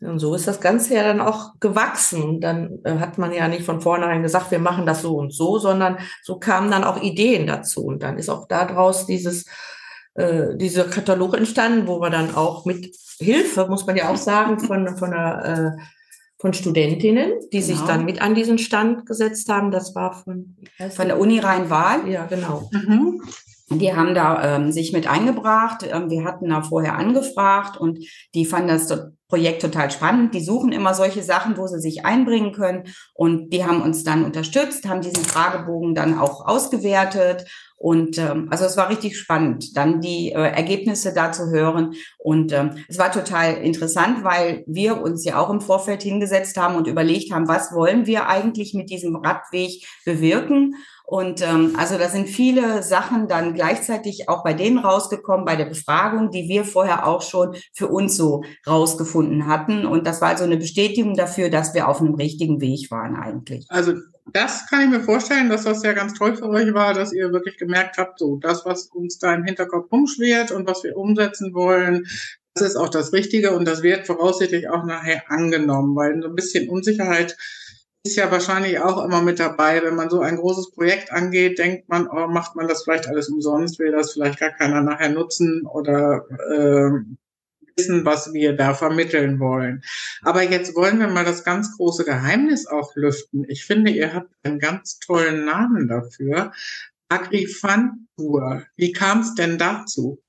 Und 0.02 0.20
so 0.20 0.34
ist 0.34 0.48
das 0.48 0.62
Ganze 0.62 0.96
ja 0.96 1.04
dann 1.04 1.20
auch 1.20 1.60
gewachsen. 1.60 2.40
Dann 2.40 2.80
äh, 2.86 2.98
hat 3.00 3.18
man 3.18 3.34
ja 3.34 3.48
nicht 3.48 3.64
von 3.64 3.82
vornherein 3.82 4.24
gesagt, 4.24 4.50
wir 4.52 4.60
machen 4.60 4.86
das 4.86 5.02
so 5.02 5.18
und 5.18 5.34
so, 5.34 5.60
sondern 5.60 5.98
so 6.24 6.40
kamen 6.40 6.72
dann 6.72 6.86
auch 6.86 7.02
Ideen 7.02 7.48
dazu. 7.48 7.86
Und 7.86 8.02
dann 8.02 8.18
ist 8.18 8.30
auch 8.30 8.48
daraus 8.48 9.06
dieses, 9.06 9.46
äh, 10.14 10.56
dieser 10.56 10.86
Katalog 10.86 11.36
entstanden, 11.36 11.88
wo 11.88 12.00
wir 12.00 12.10
dann 12.10 12.34
auch 12.34 12.66
mit 12.66 12.96
Hilfe, 13.20 13.68
muss 13.68 13.86
man 13.86 13.98
ja 13.98 14.10
auch 14.10 14.18
sagen, 14.18 14.60
von, 14.60 14.98
von 14.98 15.14
einer 15.14 15.76
äh, 15.78 15.82
von 16.40 16.54
Studentinnen, 16.54 17.34
die 17.52 17.60
genau. 17.60 17.68
sich 17.68 17.82
dann 17.82 18.06
mit 18.06 18.22
an 18.22 18.34
diesen 18.34 18.58
Stand 18.58 19.06
gesetzt 19.06 19.50
haben. 19.50 19.72
Das 19.72 19.94
war 19.94 20.14
von 20.24 20.56
von 20.92 21.08
der 21.08 21.20
Uni 21.20 21.40
Rhein-Waal. 21.40 22.08
Ja, 22.10 22.26
genau. 22.26 22.70
Mhm. 22.72 23.22
Die 23.72 23.94
haben 23.94 24.16
da 24.16 24.56
ähm, 24.56 24.72
sich 24.72 24.94
mit 24.94 25.08
eingebracht. 25.08 25.86
Ähm, 25.90 26.10
wir 26.10 26.24
hatten 26.24 26.50
da 26.50 26.64
vorher 26.64 26.98
angefragt 26.98 27.78
und 27.78 28.00
die 28.34 28.46
fanden 28.46 28.70
das 28.70 28.88
Projekt 29.30 29.62
total 29.62 29.92
spannend. 29.92 30.34
Die 30.34 30.44
suchen 30.44 30.72
immer 30.72 30.94
solche 30.94 31.24
Sachen, 31.24 31.56
wo 31.56 31.68
sie 31.68 31.80
sich 31.80 32.04
einbringen 32.04 32.52
können. 32.52 32.84
Und 33.14 33.54
die 33.54 33.64
haben 33.64 33.82
uns 33.82 34.04
dann 34.04 34.26
unterstützt, 34.26 34.88
haben 34.90 35.02
diesen 35.02 35.24
Fragebogen 35.24 35.96
dann 35.96 36.20
auch 36.20 36.46
ausgewertet 36.48 37.46
Und 37.82 38.18
ähm, 38.18 38.48
also 38.50 38.66
es 38.66 38.76
war 38.76 38.90
richtig 38.90 39.18
spannend, 39.18 39.78
dann 39.78 40.02
die 40.02 40.34
äh, 40.34 40.52
Ergebnisse 40.52 41.14
da 41.14 41.32
zu 41.32 41.50
hören. 41.50 41.94
Und 42.18 42.52
ähm, 42.52 42.72
es 42.90 42.98
war 42.98 43.10
total 43.10 43.54
interessant, 43.54 44.26
weil 44.26 44.66
wir 44.68 45.02
uns 45.02 45.24
ja 45.24 45.40
auch 45.40 45.50
im 45.50 45.62
Vorfeld 45.62 46.04
hingesetzt 46.04 46.58
haben 46.58 46.76
und 46.76 46.88
überlegt 46.88 47.32
haben, 47.32 47.48
was 47.48 47.72
wollen 47.72 48.06
wir 48.06 48.28
eigentlich 48.28 48.74
mit 48.74 48.90
diesem 48.90 49.16
Radweg 49.16 49.86
bewirken. 50.06 50.76
Und 51.10 51.42
ähm, 51.42 51.74
also 51.76 51.98
da 51.98 52.08
sind 52.08 52.30
viele 52.30 52.84
Sachen 52.84 53.28
dann 53.28 53.56
gleichzeitig 53.56 54.30
auch 54.30 54.44
bei 54.44 54.54
denen 54.54 54.78
rausgekommen, 54.78 55.44
bei 55.44 55.56
der 55.56 55.66
Befragung, 55.66 56.30
die 56.30 56.48
wir 56.48 56.64
vorher 56.64 57.08
auch 57.08 57.24
schon 57.24 57.56
für 57.74 57.88
uns 57.88 58.16
so 58.16 58.44
rausgefunden 58.68 59.48
hatten. 59.48 59.88
Und 59.88 60.06
das 60.06 60.22
war 60.22 60.30
also 60.30 60.44
eine 60.44 60.58
Bestätigung 60.58 61.16
dafür, 61.16 61.50
dass 61.50 61.74
wir 61.74 61.88
auf 61.88 62.00
einem 62.00 62.14
richtigen 62.14 62.62
Weg 62.62 62.92
waren 62.92 63.16
eigentlich. 63.16 63.66
Also 63.70 63.94
das 64.34 64.68
kann 64.70 64.84
ich 64.84 64.90
mir 64.90 65.04
vorstellen, 65.04 65.50
dass 65.50 65.64
das 65.64 65.82
ja 65.82 65.94
ganz 65.94 66.14
toll 66.14 66.36
für 66.36 66.48
euch 66.48 66.76
war, 66.76 66.94
dass 66.94 67.12
ihr 67.12 67.34
wirklich 67.34 67.58
gemerkt 67.58 67.98
habt, 67.98 68.20
so 68.20 68.36
das, 68.36 68.64
was 68.68 68.86
uns 68.94 69.18
da 69.18 69.34
im 69.34 69.46
Hinterkopf 69.46 69.92
rumschwirrt 69.92 70.52
und 70.52 70.68
was 70.68 70.84
wir 70.84 70.96
umsetzen 70.96 71.56
wollen, 71.56 72.06
das 72.54 72.62
ist 72.62 72.76
auch 72.76 72.90
das 72.90 73.14
Richtige 73.14 73.56
und 73.56 73.66
das 73.66 73.82
wird 73.82 74.06
voraussichtlich 74.06 74.70
auch 74.70 74.84
nachher 74.84 75.24
angenommen, 75.32 75.96
weil 75.96 76.22
so 76.22 76.28
ein 76.28 76.36
bisschen 76.36 76.70
Unsicherheit 76.70 77.36
ist 78.04 78.16
ja 78.16 78.32
wahrscheinlich 78.32 78.80
auch 78.80 79.04
immer 79.04 79.22
mit 79.22 79.40
dabei. 79.40 79.84
Wenn 79.84 79.96
man 79.96 80.10
so 80.10 80.22
ein 80.22 80.38
großes 80.38 80.72
Projekt 80.72 81.12
angeht, 81.12 81.60
denkt 81.60 81.90
man, 81.90 82.08
oh, 82.08 82.28
macht 82.28 82.56
man 82.56 82.68
das 82.68 82.84
vielleicht 82.84 83.08
alles 83.08 83.30
umsonst, 83.30 83.80
will 83.80 83.92
das 83.92 84.14
vielleicht 84.14 84.40
gar 84.40 84.52
keiner 84.52 84.82
nachher 84.82 85.10
nutzen 85.10 85.66
oder 85.66 86.26
äh, 86.50 86.92
wissen, 87.76 88.06
was 88.06 88.34
wir 88.34 88.56
da 88.56 88.74
vermitteln 88.74 89.40
wollen. 89.40 89.84
Aber 90.22 90.44
jetzt 90.44 90.76
wollen 90.76 91.00
wir 91.00 91.08
mal 91.08 91.26
das 91.26 91.44
ganz 91.44 91.76
große 91.78 92.06
Geheimnis 92.06 92.68
auch 92.68 92.96
lüften. 92.96 93.46
Ich 93.48 93.66
finde, 93.66 93.92
ihr 93.92 94.14
habt 94.14 94.32
einen 94.44 94.60
ganz 94.60 95.00
tollen 95.00 95.46
Namen 95.46 95.88
dafür. 95.88 96.52
Agrifantur. 97.10 98.66
Wie 98.76 98.92
kam 98.92 99.22
es 99.22 99.34
denn 99.36 99.58
dazu? 99.58 100.22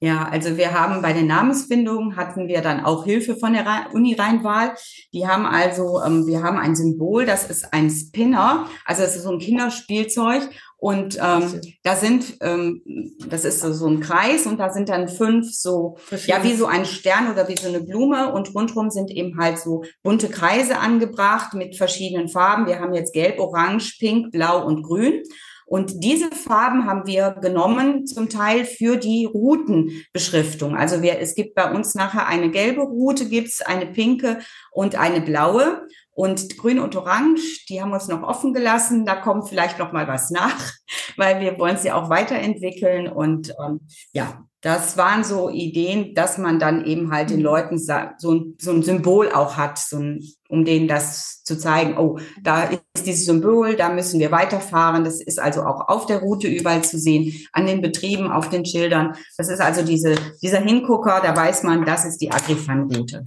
Ja, 0.00 0.28
also 0.28 0.56
wir 0.56 0.78
haben 0.78 1.02
bei 1.02 1.12
der 1.12 1.24
Namensfindung 1.24 2.14
hatten 2.16 2.46
wir 2.46 2.60
dann 2.60 2.84
auch 2.84 3.04
Hilfe 3.04 3.34
von 3.34 3.52
der 3.52 3.86
Uni 3.92 4.14
Rheinwahl. 4.14 4.74
Die 5.12 5.26
haben 5.26 5.44
also, 5.44 6.00
ähm, 6.04 6.26
wir 6.26 6.42
haben 6.44 6.56
ein 6.56 6.76
Symbol, 6.76 7.26
das 7.26 7.50
ist 7.50 7.72
ein 7.72 7.90
Spinner, 7.90 8.68
also 8.84 9.02
das 9.02 9.16
ist 9.16 9.24
so 9.24 9.32
ein 9.32 9.40
Kinderspielzeug 9.40 10.48
und 10.76 11.18
ähm, 11.20 11.60
da 11.82 11.96
sind, 11.96 12.36
ähm, 12.40 12.82
das 13.28 13.44
ist 13.44 13.60
so, 13.60 13.72
so 13.72 13.88
ein 13.88 13.98
Kreis 13.98 14.46
und 14.46 14.58
da 14.58 14.70
sind 14.70 14.88
dann 14.88 15.08
fünf 15.08 15.52
so, 15.52 15.98
ja, 16.26 16.44
wie 16.44 16.54
so 16.54 16.66
ein 16.66 16.84
Stern 16.84 17.32
oder 17.32 17.48
wie 17.48 17.56
so 17.56 17.66
eine 17.66 17.80
Blume 17.80 18.32
und 18.32 18.54
rundherum 18.54 18.90
sind 18.90 19.10
eben 19.10 19.40
halt 19.40 19.58
so 19.58 19.82
bunte 20.04 20.28
Kreise 20.28 20.78
angebracht 20.78 21.54
mit 21.54 21.76
verschiedenen 21.76 22.28
Farben. 22.28 22.66
Wir 22.66 22.78
haben 22.78 22.94
jetzt 22.94 23.12
gelb, 23.12 23.40
orange, 23.40 23.96
pink, 23.98 24.30
blau 24.30 24.64
und 24.64 24.84
grün. 24.84 25.24
Und 25.68 26.02
diese 26.02 26.30
Farben 26.30 26.86
haben 26.86 27.06
wir 27.06 27.32
genommen, 27.42 28.06
zum 28.06 28.30
Teil 28.30 28.64
für 28.64 28.96
die 28.96 29.26
Routenbeschriftung. 29.26 30.74
Also 30.74 31.02
wir, 31.02 31.18
es 31.18 31.34
gibt 31.34 31.54
bei 31.54 31.70
uns 31.70 31.94
nachher 31.94 32.26
eine 32.26 32.50
gelbe 32.50 32.80
Route, 32.80 33.28
gibt's 33.28 33.60
eine 33.60 33.86
pinke 33.86 34.38
und 34.72 34.96
eine 34.96 35.20
blaue. 35.20 35.86
Und 36.10 36.58
grün 36.58 36.80
und 36.80 36.96
orange, 36.96 37.66
die 37.68 37.80
haben 37.80 37.92
uns 37.92 38.08
noch 38.08 38.22
offen 38.22 38.52
gelassen. 38.52 39.04
Da 39.04 39.14
kommt 39.14 39.48
vielleicht 39.48 39.78
noch 39.78 39.92
mal 39.92 40.08
was 40.08 40.30
nach, 40.30 40.72
weil 41.16 41.40
wir 41.40 41.58
wollen 41.58 41.76
sie 41.76 41.92
auch 41.92 42.08
weiterentwickeln. 42.10 43.06
Und 43.06 43.54
ähm, 43.62 43.86
ja, 44.12 44.47
das 44.60 44.96
waren 44.96 45.22
so 45.22 45.50
Ideen, 45.50 46.14
dass 46.14 46.36
man 46.36 46.58
dann 46.58 46.84
eben 46.84 47.12
halt 47.12 47.30
den 47.30 47.38
mhm. 47.38 47.44
Leuten 47.44 47.78
so 47.78 47.92
ein, 48.32 48.54
so 48.58 48.72
ein 48.72 48.82
Symbol 48.82 49.30
auch 49.30 49.56
hat, 49.56 49.78
so 49.78 49.98
ein, 49.98 50.20
um 50.48 50.64
denen 50.64 50.88
das 50.88 51.42
zu 51.44 51.56
zeigen, 51.56 51.96
oh, 51.96 52.18
da 52.42 52.64
ist 52.64 53.06
dieses 53.06 53.24
Symbol, 53.24 53.76
da 53.76 53.88
müssen 53.88 54.18
wir 54.18 54.32
weiterfahren. 54.32 55.04
Das 55.04 55.20
ist 55.20 55.38
also 55.38 55.62
auch 55.62 55.88
auf 55.88 56.06
der 56.06 56.18
Route 56.18 56.48
überall 56.48 56.82
zu 56.82 56.98
sehen, 56.98 57.32
an 57.52 57.66
den 57.66 57.80
Betrieben, 57.80 58.30
auf 58.30 58.48
den 58.48 58.64
Schildern. 58.64 59.14
Das 59.36 59.48
ist 59.48 59.60
also 59.60 59.82
diese, 59.82 60.16
dieser 60.42 60.60
Hingucker, 60.60 61.20
da 61.22 61.36
weiß 61.36 61.62
man, 61.62 61.84
das 61.84 62.04
ist 62.04 62.18
die 62.18 62.32
Agrifan-Route. 62.32 63.22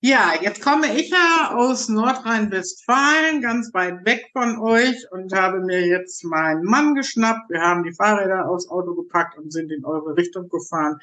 Ja, 0.00 0.34
jetzt 0.40 0.62
komme 0.62 0.96
ich 0.96 1.10
ja 1.10 1.56
aus 1.56 1.88
Nordrhein-Westfalen, 1.88 3.40
ganz 3.42 3.74
weit 3.74 4.04
weg 4.04 4.30
von 4.32 4.56
euch 4.60 4.94
und 5.10 5.32
habe 5.32 5.58
mir 5.58 5.84
jetzt 5.88 6.22
meinen 6.22 6.62
Mann 6.62 6.94
geschnappt. 6.94 7.50
Wir 7.50 7.62
haben 7.62 7.82
die 7.82 7.92
Fahrräder 7.92 8.48
aufs 8.48 8.68
Auto 8.68 8.94
gepackt 8.94 9.36
und 9.36 9.52
sind 9.52 9.72
in 9.72 9.84
eure 9.84 10.16
Richtung 10.16 10.48
gefahren. 10.50 10.98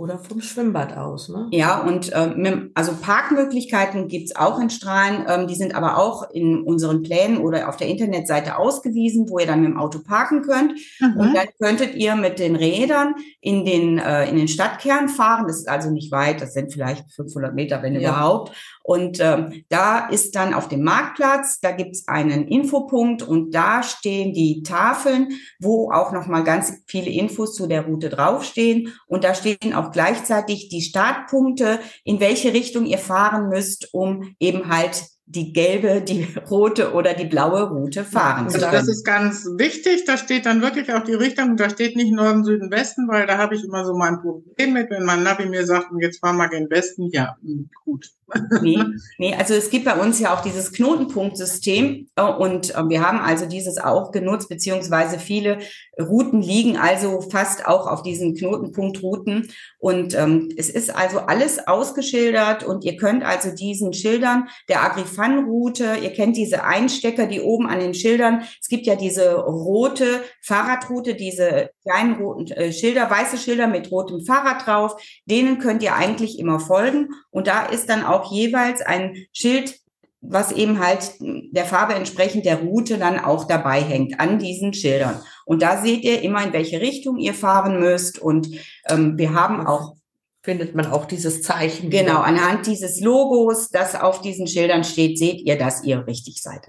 Oder 0.00 0.18
vom 0.18 0.40
Schwimmbad 0.40 0.96
aus, 0.96 1.28
ne? 1.28 1.48
Ja, 1.50 1.82
und 1.82 2.10
ähm, 2.14 2.70
also 2.72 2.92
Parkmöglichkeiten 2.98 4.08
gibt's 4.08 4.34
auch 4.34 4.58
in 4.58 4.70
Strahlen, 4.70 5.26
ähm, 5.28 5.46
die 5.46 5.54
sind 5.54 5.74
aber 5.74 5.98
auch 5.98 6.30
in 6.30 6.62
unseren 6.62 7.02
Plänen 7.02 7.36
oder 7.36 7.68
auf 7.68 7.76
der 7.76 7.88
Internetseite 7.88 8.56
ausgewiesen, 8.56 9.28
wo 9.28 9.38
ihr 9.38 9.46
dann 9.46 9.60
mit 9.60 9.72
dem 9.72 9.78
Auto 9.78 9.98
parken 9.98 10.40
könnt. 10.40 10.72
Mhm. 11.00 11.16
Und 11.18 11.34
dann 11.34 11.48
könntet 11.60 11.96
ihr 11.96 12.16
mit 12.16 12.38
den 12.38 12.56
Rädern 12.56 13.14
in 13.42 13.66
den, 13.66 13.98
äh, 13.98 14.26
in 14.30 14.36
den 14.36 14.48
Stadtkern 14.48 15.10
fahren. 15.10 15.44
Das 15.46 15.58
ist 15.58 15.68
also 15.68 15.90
nicht 15.90 16.10
weit, 16.10 16.40
das 16.40 16.54
sind 16.54 16.72
vielleicht 16.72 17.12
500 17.12 17.54
Meter, 17.54 17.82
wenn 17.82 17.92
ja. 17.92 18.08
überhaupt. 18.08 18.56
Und 18.82 19.20
ähm, 19.20 19.64
da 19.68 20.08
ist 20.08 20.34
dann 20.34 20.54
auf 20.54 20.66
dem 20.66 20.82
Marktplatz, 20.82 21.60
da 21.60 21.72
gibt's 21.72 22.08
einen 22.08 22.48
Infopunkt 22.48 23.22
und 23.22 23.54
da 23.54 23.82
stehen 23.82 24.32
die 24.32 24.62
Tafeln, 24.62 25.28
wo 25.60 25.92
auch 25.92 26.10
nochmal 26.12 26.42
ganz 26.42 26.72
viele 26.86 27.10
Infos 27.10 27.54
zu 27.54 27.66
der 27.66 27.82
Route 27.82 28.08
draufstehen. 28.08 28.94
Und 29.06 29.24
da 29.24 29.34
stehen 29.34 29.74
auch 29.74 29.89
gleichzeitig 29.92 30.68
die 30.68 30.82
Startpunkte, 30.82 31.80
in 32.04 32.20
welche 32.20 32.52
Richtung 32.52 32.86
ihr 32.86 32.98
fahren 32.98 33.48
müsst, 33.48 33.92
um 33.92 34.34
eben 34.38 34.68
halt 34.68 35.04
die 35.30 35.52
gelbe, 35.52 36.00
die 36.00 36.26
rote 36.50 36.92
oder 36.92 37.14
die 37.14 37.26
blaue 37.26 37.68
Route 37.68 38.04
fahren 38.04 38.46
also 38.46 38.58
Das 38.58 38.88
ist 38.88 39.04
ganz 39.04 39.46
wichtig. 39.58 40.04
Da 40.04 40.16
steht 40.16 40.44
dann 40.44 40.60
wirklich 40.60 40.92
auch 40.92 41.04
die 41.04 41.14
Richtung. 41.14 41.56
Da 41.56 41.70
steht 41.70 41.94
nicht 41.94 42.12
Norden, 42.12 42.44
Süden, 42.44 42.70
Westen, 42.72 43.06
weil 43.06 43.26
da 43.26 43.38
habe 43.38 43.54
ich 43.54 43.62
immer 43.62 43.84
so 43.84 43.94
mein 43.94 44.20
Problem 44.20 44.72
mit, 44.72 44.90
wenn 44.90 45.04
mein 45.04 45.22
Navi 45.22 45.46
mir 45.46 45.64
sagt, 45.64 45.86
jetzt 46.00 46.18
fahr 46.18 46.32
mal 46.32 46.48
gen 46.48 46.68
Westen. 46.68 47.10
Ja, 47.12 47.36
gut. 47.84 48.10
Nee, 48.60 48.78
nee, 49.18 49.34
also 49.34 49.54
es 49.54 49.70
gibt 49.70 49.84
bei 49.84 49.94
uns 49.94 50.18
ja 50.18 50.34
auch 50.34 50.42
dieses 50.42 50.72
Knotenpunktsystem 50.72 52.08
äh, 52.16 52.22
und 52.22 52.74
äh, 52.74 52.88
wir 52.88 53.06
haben 53.06 53.20
also 53.20 53.46
dieses 53.46 53.78
auch 53.78 54.10
genutzt, 54.10 54.48
beziehungsweise 54.48 55.18
viele 55.18 55.58
Routen 55.98 56.42
liegen 56.42 56.76
also 56.76 57.20
fast 57.20 57.66
auch 57.66 57.86
auf 57.86 58.02
diesen 58.02 58.34
Knotenpunktrouten 58.34 59.48
und 59.78 60.14
ähm, 60.14 60.48
es 60.56 60.68
ist 60.68 60.94
also 60.94 61.20
alles 61.20 61.66
ausgeschildert 61.66 62.64
und 62.64 62.84
ihr 62.84 62.96
könnt 62.96 63.24
also 63.24 63.54
diesen 63.54 63.92
Schildern 63.92 64.48
der 64.68 64.82
Agrifan 64.82 65.20
Fun-Route. 65.20 65.98
Ihr 66.02 66.12
kennt 66.12 66.36
diese 66.36 66.64
Einstecker, 66.64 67.26
die 67.26 67.40
oben 67.40 67.66
an 67.68 67.80
den 67.80 67.94
Schildern. 67.94 68.44
Es 68.60 68.68
gibt 68.68 68.86
ja 68.86 68.96
diese 68.96 69.34
rote 69.34 70.22
Fahrradroute, 70.42 71.14
diese 71.14 71.70
kleinen 71.82 72.14
roten 72.14 72.50
äh, 72.52 72.72
Schilder, 72.72 73.10
weiße 73.10 73.38
Schilder 73.38 73.66
mit 73.66 73.90
rotem 73.90 74.24
Fahrrad 74.24 74.66
drauf. 74.66 75.00
Denen 75.26 75.58
könnt 75.58 75.82
ihr 75.82 75.94
eigentlich 75.94 76.38
immer 76.38 76.60
folgen. 76.60 77.10
Und 77.30 77.46
da 77.46 77.66
ist 77.66 77.88
dann 77.88 78.04
auch 78.04 78.19
jeweils 78.24 78.82
ein 78.82 79.16
Schild 79.32 79.80
was 80.22 80.52
eben 80.52 80.78
halt 80.78 81.14
der 81.18 81.64
Farbe 81.64 81.94
entsprechend 81.94 82.44
der 82.44 82.58
Route 82.58 82.98
dann 82.98 83.18
auch 83.18 83.46
dabei 83.46 83.80
hängt 83.80 84.20
an 84.20 84.38
diesen 84.38 84.74
Schildern. 84.74 85.22
Und 85.46 85.62
da 85.62 85.80
seht 85.80 86.04
ihr 86.04 86.22
immer, 86.22 86.44
in 86.44 86.52
welche 86.52 86.80
Richtung 86.80 87.16
ihr 87.16 87.32
fahren 87.32 87.80
müsst. 87.80 88.18
Und 88.18 88.48
ähm, 88.88 89.16
wir 89.16 89.34
haben 89.34 89.66
auch 89.66 89.96
findet 90.42 90.74
man 90.74 90.86
auch 90.86 91.04
dieses 91.04 91.42
Zeichen. 91.42 91.90
Genau, 91.90 92.12
wieder. 92.12 92.24
anhand 92.24 92.66
dieses 92.66 93.00
Logos, 93.00 93.68
das 93.68 93.94
auf 93.94 94.22
diesen 94.22 94.46
Schildern 94.46 94.84
steht, 94.84 95.18
seht 95.18 95.40
ihr, 95.42 95.58
dass 95.58 95.84
ihr 95.84 96.06
richtig 96.06 96.40
seid. 96.42 96.62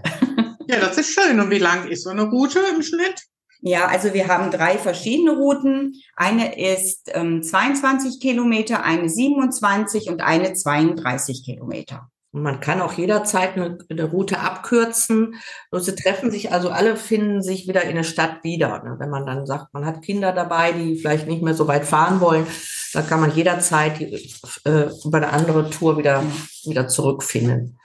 ja, 0.68 0.80
das 0.80 0.98
ist 0.98 1.14
schön. 1.14 1.40
Und 1.40 1.50
wie 1.52 1.58
lang 1.58 1.88
ist 1.88 2.04
so 2.04 2.10
eine 2.10 2.24
Route 2.24 2.60
im 2.74 2.82
Schnitt? 2.82 3.22
Ja, 3.62 3.86
also 3.86 4.14
wir 4.14 4.28
haben 4.28 4.50
drei 4.50 4.78
verschiedene 4.78 5.32
Routen. 5.32 5.94
Eine 6.16 6.58
ist 6.58 7.12
ähm, 7.14 7.44
22 7.44 8.20
Kilometer, 8.20 8.84
eine 8.84 9.08
27 9.08 10.10
und 10.10 10.22
eine 10.22 10.54
32 10.54 11.46
Kilometer. 11.46 12.10
Und 12.34 12.44
man 12.44 12.60
kann 12.60 12.82
auch 12.82 12.94
jederzeit 12.94 13.56
eine, 13.56 13.78
eine 13.90 14.06
Route 14.06 14.40
abkürzen. 14.40 15.36
Und 15.70 15.84
sie 15.84 15.96
treffen 15.96 16.32
sich, 16.32 16.52
also 16.52 16.70
alle 16.70 16.96
finden 16.96 17.44
sich 17.44 17.68
wieder 17.68 17.84
in 17.84 17.96
der 17.96 18.04
Stadt 18.04 18.44
wieder. 18.44 18.82
Ne? 18.84 18.96
Wenn 18.98 19.10
man 19.10 19.28
dann 19.28 19.46
sagt, 19.46 19.74
man 19.74 19.86
hat 19.86 20.02
Kinder 20.02 20.32
dabei, 20.32 20.72
die 20.72 20.96
vielleicht 20.96 21.28
nicht 21.28 21.44
mehr 21.44 21.54
so 21.54 21.68
weit 21.68 21.86
fahren 21.86 22.20
wollen, 22.20 22.48
dann 22.94 23.06
kann 23.06 23.22
man 23.22 23.36
jederzeit 23.36 24.00
die, 24.00 24.34
äh, 24.66 24.90
über 25.06 25.18
eine 25.18 25.30
andere 25.30 25.70
Tour 25.70 25.98
wieder, 25.98 26.24
wieder 26.66 26.88
zurückfinden. 26.88 27.78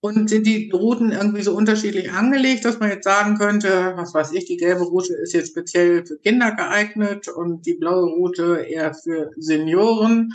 Und 0.00 0.30
sind 0.30 0.46
die 0.46 0.70
Routen 0.70 1.10
irgendwie 1.10 1.42
so 1.42 1.56
unterschiedlich 1.56 2.12
angelegt, 2.12 2.64
dass 2.64 2.78
man 2.78 2.90
jetzt 2.90 3.04
sagen 3.04 3.36
könnte, 3.36 3.94
was 3.96 4.14
weiß 4.14 4.32
ich, 4.32 4.44
die 4.44 4.56
gelbe 4.56 4.84
Route 4.84 5.12
ist 5.14 5.32
jetzt 5.32 5.50
speziell 5.50 6.06
für 6.06 6.18
Kinder 6.18 6.52
geeignet 6.52 7.26
und 7.26 7.66
die 7.66 7.74
blaue 7.74 8.08
Route 8.08 8.64
eher 8.68 8.94
für 8.94 9.32
Senioren? 9.36 10.32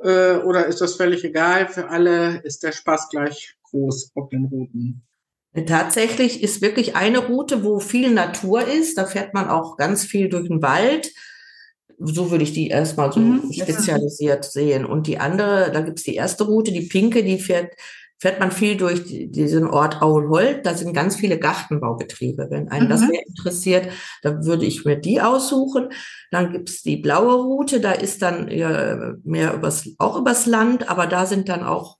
Äh, 0.00 0.38
oder 0.38 0.66
ist 0.66 0.80
das 0.80 0.96
völlig 0.96 1.22
egal? 1.22 1.68
Für 1.68 1.90
alle 1.90 2.40
ist 2.42 2.64
der 2.64 2.72
Spaß 2.72 3.08
gleich 3.08 3.56
groß 3.70 4.10
auf 4.16 4.28
den 4.30 4.46
Routen. 4.46 5.02
Tatsächlich 5.66 6.42
ist 6.42 6.62
wirklich 6.62 6.96
eine 6.96 7.18
Route, 7.18 7.62
wo 7.62 7.78
viel 7.78 8.10
Natur 8.10 8.66
ist. 8.66 8.98
Da 8.98 9.06
fährt 9.06 9.34
man 9.34 9.48
auch 9.48 9.76
ganz 9.76 10.04
viel 10.04 10.28
durch 10.28 10.48
den 10.48 10.62
Wald. 10.62 11.12
So 11.98 12.32
würde 12.32 12.42
ich 12.42 12.52
die 12.52 12.68
erstmal 12.68 13.12
so 13.12 13.20
mhm, 13.20 13.52
spezialisiert 13.52 14.44
sehen. 14.44 14.84
Und 14.84 15.06
die 15.06 15.18
andere, 15.18 15.70
da 15.72 15.80
gibt's 15.82 16.02
die 16.02 16.16
erste 16.16 16.44
Route, 16.44 16.72
die 16.72 16.88
pinke, 16.88 17.22
die 17.22 17.38
fährt 17.38 17.72
fährt 18.18 18.40
man 18.40 18.52
viel 18.52 18.76
durch 18.76 19.04
diesen 19.04 19.66
Ort 19.66 20.00
Aulholt. 20.00 20.64
Da 20.64 20.74
sind 20.74 20.94
ganz 20.94 21.16
viele 21.16 21.38
Gartenbaubetriebe. 21.38 22.46
Wenn 22.50 22.68
einen 22.68 22.86
mhm. 22.86 22.90
das 22.90 23.00
mehr 23.02 23.26
interessiert, 23.26 23.88
dann 24.22 24.44
würde 24.44 24.64
ich 24.64 24.84
mir 24.84 24.96
die 24.96 25.20
aussuchen. 25.20 25.90
Dann 26.30 26.52
gibt's 26.52 26.82
die 26.82 26.96
blaue 26.96 27.34
Route, 27.34 27.80
da 27.80 27.92
ist 27.92 28.22
dann 28.22 28.46
mehr 28.46 29.54
übers, 29.54 29.88
auch 29.98 30.16
übers 30.18 30.46
Land, 30.46 30.88
aber 30.88 31.06
da 31.06 31.26
sind 31.26 31.48
dann 31.48 31.62
auch 31.62 31.98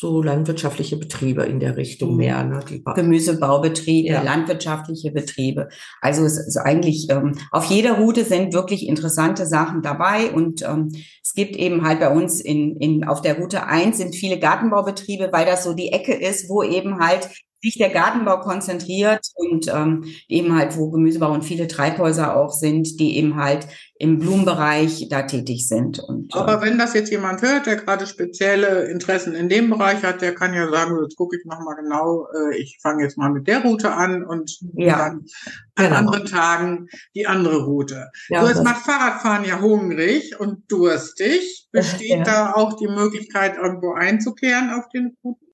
so 0.00 0.22
landwirtschaftliche 0.22 0.96
Betriebe 0.96 1.44
in 1.44 1.60
der 1.60 1.76
Richtung 1.76 2.16
mehr. 2.16 2.42
Ne? 2.42 2.60
Die 2.68 2.82
Gemüsebaubetriebe, 2.82 4.08
ja. 4.08 4.22
landwirtschaftliche 4.22 5.12
Betriebe. 5.12 5.68
Also 6.00 6.24
es 6.24 6.38
ist 6.38 6.56
eigentlich 6.56 7.08
ähm, 7.10 7.36
auf 7.50 7.66
jeder 7.66 7.98
Route 7.98 8.24
sind 8.24 8.54
wirklich 8.54 8.88
interessante 8.88 9.44
Sachen 9.44 9.82
dabei 9.82 10.30
und 10.30 10.62
ähm, 10.62 10.88
es 11.22 11.34
gibt 11.34 11.54
eben 11.56 11.84
halt 11.84 12.00
bei 12.00 12.10
uns 12.10 12.40
in, 12.40 12.76
in 12.76 13.04
auf 13.04 13.20
der 13.20 13.38
Route 13.38 13.66
eins 13.66 13.98
sind 13.98 14.14
viele 14.14 14.38
Gartenbaubetriebe, 14.38 15.28
weil 15.32 15.44
das 15.44 15.64
so 15.64 15.74
die 15.74 15.92
Ecke 15.92 16.14
ist, 16.14 16.48
wo 16.48 16.62
eben 16.62 16.98
halt 16.98 17.28
sich 17.62 17.76
der 17.76 17.90
Gartenbau 17.90 18.40
konzentriert 18.40 19.26
und 19.34 19.68
ähm, 19.68 20.04
eben 20.28 20.56
halt, 20.56 20.78
wo 20.78 20.90
Gemüsebau 20.90 21.30
und 21.30 21.44
viele 21.44 21.68
Treibhäuser 21.68 22.36
auch 22.36 22.52
sind, 22.52 22.98
die 22.98 23.18
eben 23.18 23.36
halt 23.36 23.66
im 24.00 24.18
Blumenbereich 24.18 25.08
da 25.10 25.22
tätig 25.22 25.68
sind. 25.68 25.98
Und, 25.98 26.34
äh, 26.34 26.38
Aber 26.38 26.62
wenn 26.62 26.78
das 26.78 26.94
jetzt 26.94 27.10
jemand 27.10 27.42
hört, 27.42 27.66
der 27.66 27.76
gerade 27.76 28.06
spezielle 28.06 28.90
Interessen 28.90 29.34
in 29.34 29.50
dem 29.50 29.68
Bereich 29.68 30.02
hat, 30.02 30.22
der 30.22 30.34
kann 30.34 30.54
ja 30.54 30.70
sagen, 30.70 30.96
jetzt 31.02 31.16
gucke 31.16 31.36
ich 31.36 31.44
nochmal 31.44 31.76
genau, 31.76 32.26
äh, 32.34 32.56
ich 32.56 32.78
fange 32.80 33.02
jetzt 33.02 33.18
mal 33.18 33.28
mit 33.28 33.46
der 33.46 33.62
Route 33.62 33.92
an 33.92 34.24
und 34.24 34.58
ja. 34.72 34.96
dann 34.96 35.26
an 35.74 35.84
genau. 35.84 35.96
anderen 35.96 36.24
Tagen 36.24 36.88
die 37.14 37.26
andere 37.26 37.62
Route. 37.64 38.10
Ja, 38.30 38.40
so, 38.40 38.48
jetzt 38.48 38.64
macht 38.64 38.86
Fahrradfahren 38.86 39.44
ja 39.44 39.60
hungrig 39.60 40.40
und 40.40 40.62
durstig. 40.72 41.68
Besteht 41.72 42.08
ja. 42.08 42.24
da 42.24 42.52
auch 42.54 42.78
die 42.78 42.88
Möglichkeit, 42.88 43.58
irgendwo 43.58 43.92
einzukehren 43.92 44.70
auf 44.70 44.88
den 44.88 45.14
Routen? 45.22 45.46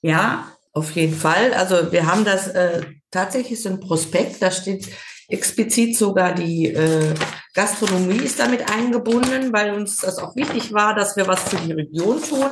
Ja, 0.00 0.46
auf 0.72 0.92
jeden 0.92 1.14
Fall. 1.14 1.52
Also 1.52 1.92
wir 1.92 2.06
haben 2.06 2.24
das 2.24 2.48
äh, 2.48 2.80
tatsächlich 3.10 3.62
so 3.62 3.68
ein 3.68 3.80
Prospekt, 3.80 4.40
da 4.40 4.50
steht 4.50 4.88
explizit 5.32 5.96
sogar 5.96 6.34
die 6.34 6.66
äh, 6.66 7.14
Gastronomie 7.54 8.18
ist 8.18 8.38
damit 8.38 8.70
eingebunden, 8.70 9.52
weil 9.52 9.74
uns 9.74 9.98
das 9.98 10.18
auch 10.18 10.36
wichtig 10.36 10.72
war, 10.72 10.94
dass 10.94 11.16
wir 11.16 11.26
was 11.26 11.42
für 11.48 11.56
die 11.56 11.72
Region 11.72 12.22
tun. 12.22 12.46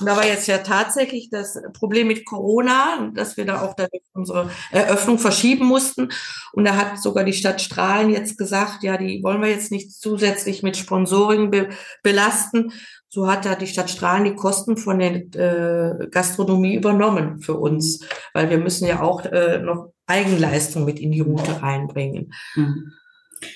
Und 0.00 0.06
da 0.06 0.16
war 0.16 0.26
jetzt 0.26 0.48
ja 0.48 0.58
tatsächlich 0.58 1.30
das 1.30 1.56
Problem 1.74 2.08
mit 2.08 2.24
Corona, 2.24 3.10
dass 3.14 3.36
wir 3.36 3.44
da 3.44 3.62
auch 3.62 3.76
unsere 4.14 4.50
Eröffnung 4.72 5.18
verschieben 5.18 5.66
mussten. 5.66 6.08
Und 6.52 6.64
da 6.64 6.76
hat 6.76 7.00
sogar 7.00 7.24
die 7.24 7.32
Stadt 7.32 7.60
Strahlen 7.60 8.10
jetzt 8.10 8.36
gesagt, 8.36 8.82
ja, 8.82 8.96
die 8.96 9.22
wollen 9.22 9.40
wir 9.40 9.50
jetzt 9.50 9.70
nicht 9.70 9.92
zusätzlich 9.92 10.62
mit 10.62 10.76
Sponsoring 10.76 11.50
be 11.50 11.68
belasten, 12.02 12.72
so 13.08 13.30
hat 13.30 13.44
da 13.44 13.54
die 13.54 13.66
Stadt 13.66 13.90
Strahlen 13.90 14.24
die 14.24 14.34
Kosten 14.34 14.78
von 14.78 14.98
der 14.98 15.16
äh, 15.36 16.08
Gastronomie 16.08 16.74
übernommen 16.74 17.40
für 17.40 17.54
uns, 17.58 18.00
weil 18.32 18.48
wir 18.48 18.56
müssen 18.56 18.86
ja 18.86 19.02
auch 19.02 19.26
äh, 19.26 19.58
noch 19.58 19.92
Eigenleistung 20.12 20.84
mit 20.84 21.00
in 21.00 21.10
die 21.10 21.20
Route 21.20 21.62
reinbringen. 21.62 22.32
Mhm. 22.54 22.92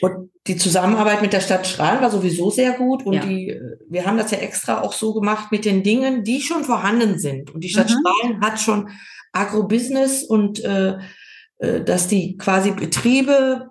Und 0.00 0.30
die 0.46 0.56
Zusammenarbeit 0.56 1.22
mit 1.22 1.32
der 1.32 1.40
Stadt 1.40 1.66
Strahlen 1.66 2.00
war 2.00 2.10
sowieso 2.10 2.50
sehr 2.50 2.72
gut 2.72 3.04
und 3.04 3.12
ja. 3.14 3.24
die, 3.24 3.60
wir 3.88 4.06
haben 4.06 4.16
das 4.16 4.30
ja 4.30 4.38
extra 4.38 4.80
auch 4.80 4.92
so 4.92 5.14
gemacht 5.14 5.52
mit 5.52 5.64
den 5.64 5.82
Dingen, 5.82 6.24
die 6.24 6.40
schon 6.40 6.64
vorhanden 6.64 7.18
sind. 7.18 7.54
Und 7.54 7.62
die 7.62 7.68
Stadt 7.68 7.90
mhm. 7.90 7.94
Strahlen 8.00 8.40
hat 8.40 8.60
schon 8.60 8.90
Agrobusiness 9.32 10.24
und 10.24 10.64
äh, 10.64 10.96
äh 11.58 11.84
dass 11.84 12.08
die 12.08 12.36
quasi 12.36 12.72
Betriebe 12.72 13.70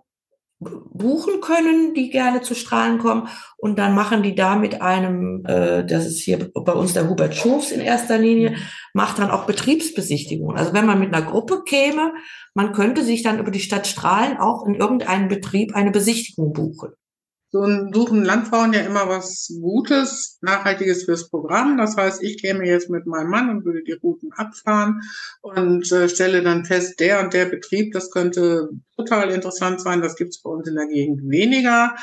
buchen 0.92 1.42
können, 1.42 1.94
die 1.94 2.10
gerne 2.10 2.42
zu 2.42 2.56
Strahlen 2.56 3.00
kommen. 3.00 3.28
Und 3.58 3.80
dann 3.80 3.96
machen 3.96 4.24
die 4.24 4.36
da 4.36 4.56
mit 4.56 4.82
einem, 4.82 5.46
äh, 5.46 5.86
das 5.86 6.06
ist 6.06 6.22
hier 6.22 6.52
bei 6.54 6.74
uns 6.74 6.94
der 6.94 7.10
Hubert 7.10 7.36
Schofs 7.36 7.72
in 7.72 7.82
erster 7.82 8.18
Linie, 8.18 8.56
macht 8.94 9.20
dann 9.20 9.32
auch 9.32 9.46
Betriebsbesichtigungen. 9.46 10.58
Also 10.58 10.74
wenn 10.74 10.86
man 10.86 11.00
mit 11.00 11.14
einer 11.14 11.26
Gruppe 11.26 11.64
käme, 11.66 12.14
man 12.54 12.74
könnte 12.74 13.04
sich 13.04 13.24
dann 13.24 13.40
über 13.40 13.52
die 13.52 13.60
Stadt 13.60 13.88
Strahlen 13.88 14.38
auch 14.38 14.66
in 14.66 14.76
irgendeinem 14.76 15.28
Betrieb 15.28 15.76
eine 15.76 15.92
Besichtigung 15.92 16.54
buchen 16.54 16.94
so 17.52 17.64
suchen 17.94 18.24
Landfrauen 18.24 18.74
ja 18.74 18.82
immer 18.82 19.08
was 19.08 19.54
Gutes, 19.62 20.38
Nachhaltiges 20.42 21.04
fürs 21.06 21.30
Programm. 21.30 21.78
Das 21.78 21.96
heißt, 21.96 22.22
ich 22.22 22.42
käme 22.42 22.66
jetzt 22.66 22.90
mit 22.90 23.06
meinem 23.06 23.30
Mann 23.30 23.50
und 23.50 23.66
würde 23.66 23.84
die 23.84 23.94
Routen 23.94 24.32
abfahren 24.34 25.02
und 25.42 25.90
äh, 25.92 26.10
stelle 26.10 26.44
dann 26.44 26.66
fest, 26.66 27.00
der 27.00 27.24
und 27.24 27.34
der 27.34 27.46
Betrieb, 27.46 27.94
das 27.94 28.12
könnte 28.12 28.70
total 28.96 29.32
interessant 29.32 29.80
sein. 29.82 30.02
Das 30.02 30.16
gibt 30.16 30.32
es 30.32 30.42
bei 30.42 30.50
uns 30.50 30.68
in 30.68 30.76
der 30.76 30.88
Gegend 30.88 31.30
weniger. 31.30 31.96